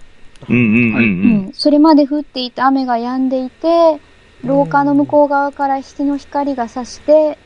[0.47, 1.37] うんうんうんううん。
[1.47, 1.51] ん。
[1.53, 3.99] それまで降っていた雨が止んでいて、
[4.43, 7.39] 廊下の向こう側から日の光が差して、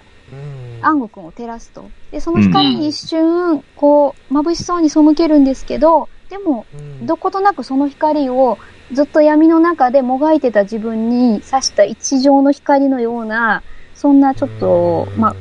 [0.82, 1.86] 安吾くんを照らすと。
[2.12, 6.66] で、その光に一瞬、こう、眩しそうに背けるんですけど、でも、
[7.03, 8.58] どことなくその光を
[8.92, 13.64] ずっと闇の中でもがいてた自分に差した一条の光のような、
[13.96, 15.36] そんなちょっと、まあ、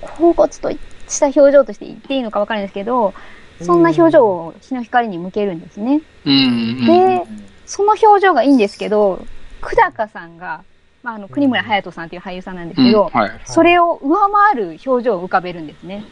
[0.00, 0.70] 恍惚と
[1.08, 3.14] した表情として言っていいのかわからないですけど、
[3.60, 6.00] そんな表情を日の光に向けるんですね。
[6.24, 6.86] うん。
[6.86, 7.22] で、
[7.66, 9.24] その表情がいいんですけど、
[9.62, 10.64] 久高さんが、
[11.02, 13.30] まあ、あの、国村隼人さんという俳優さんなんですけど、はい。
[13.44, 16.04] それを上回る表情を浮かべるんですね。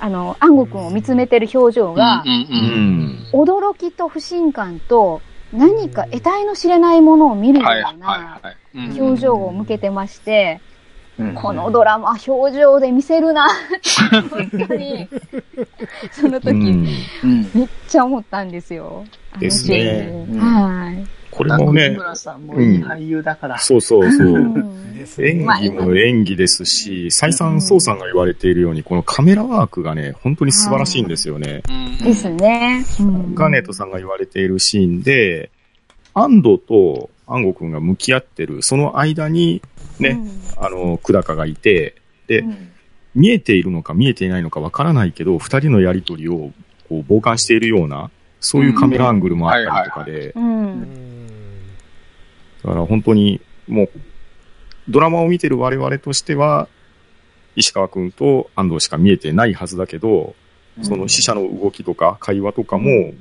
[0.00, 5.20] あの、安吾くんを見つめてる表情がう、んうん驚きと不信感と、
[5.54, 8.40] 何か得体の知れないものを見るような
[8.74, 10.60] 表情を向けてまして、
[11.18, 11.34] うん。
[11.34, 13.48] このドラマ表情で見せるな。
[14.30, 15.08] 本当に、
[16.10, 16.88] その時、うん。
[17.22, 17.50] うん。
[17.54, 19.04] めっちゃ思ったんですよ。
[19.38, 19.48] で。
[19.50, 20.26] すね。
[20.38, 21.06] はい。
[21.34, 23.58] これもね中、村さんもいい俳優だから。
[23.58, 24.38] そうそうそうう。
[24.38, 31.62] んですね演技も演技ですし、再三宋さんが言われているように、このカメラワークがね、本当に素晴らしいんですよね。
[31.68, 32.84] うんですね。
[33.00, 35.50] うんガーネットさんが言われているシーンで、
[36.14, 39.62] 安藤と安吾くんが向き合ってる、その間に、
[39.98, 40.18] ね、
[40.56, 42.70] あの、久高がいて、で、うん
[43.14, 46.50] 見えているのか見えていないのかわからないけど、二人のやりとりを
[46.88, 48.10] こう傍観しているような、
[48.40, 50.40] そういうカメラアングルもあったりとかで、う。
[50.40, 51.13] うんん
[52.64, 53.90] だから本当にもう、
[54.88, 56.68] ドラマを見てる我々としては、
[57.56, 60.34] 石川くんと安藤しか見えてないはずだけど、
[60.82, 63.12] その死者の動きとか会話とかも、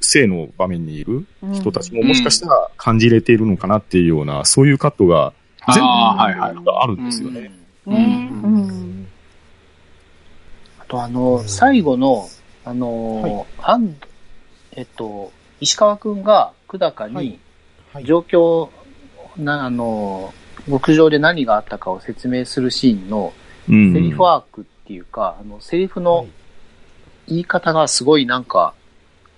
[0.00, 5.32] 生の場面にいる人たちももしかしたら感じれているのかなっていうような、そういうカットが
[5.72, 7.52] 全部あるんですよね。
[10.78, 12.28] あとあの、最後の、
[12.64, 13.96] あの、アン
[14.74, 17.38] えっと、石川くんが久高にはいはい。
[18.04, 18.70] 状況、
[19.36, 20.32] な、あの、
[20.68, 23.32] 牧場で何があったかを説明するシーンの
[23.68, 26.26] うんセリフワークっていうか、あの、セリフの
[27.26, 28.74] 言い方がすごいなんか、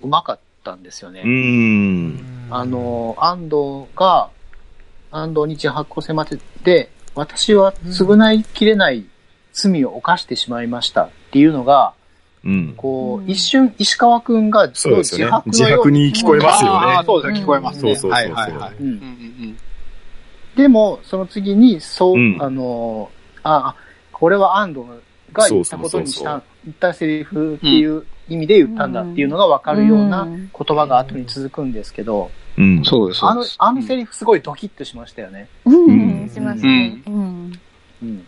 [0.02, 1.22] うまかったんですよね。
[1.24, 2.46] うーん。
[2.50, 3.52] あの、安藤
[3.96, 4.30] が、
[5.10, 9.04] 安藤に自白を迫ってて、私は償いきれない
[9.52, 11.94] 罪を犯してしまいましたっていうのが、
[12.44, 12.74] うん。
[12.76, 15.42] こう、うん一瞬石川くんがそうですよね。
[15.46, 17.06] 自のよう白に聞こえますよああ、ね。
[17.06, 17.96] そうですね、聞こえますね。
[17.96, 18.74] そうそうそうそうはいはいはい。
[18.80, 19.58] うんうんうん
[20.56, 23.10] でも、その次に、そう、うんあの、
[23.42, 23.76] あ、あ
[24.12, 24.86] これは安藤
[25.32, 32.84] が言ったことにした、言ったセリフっていう意味で言ったんだっていうのがわかるようなうん言葉が後に続くんですけど、うん。
[32.84, 35.48] そうです、そあのうです。、あのセリフすごいドキッとしましたよね。
[35.64, 36.30] うん。
[36.32, 37.02] しますね。
[37.06, 37.60] うん。
[38.02, 38.26] うん。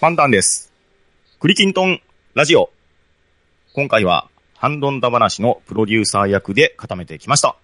[0.00, 0.72] パンタンです。
[1.40, 2.00] クリキントン
[2.32, 2.70] ラジオ。
[3.74, 7.54] 今回は、ハンドンダ話のプロデューサー役で固めてきました。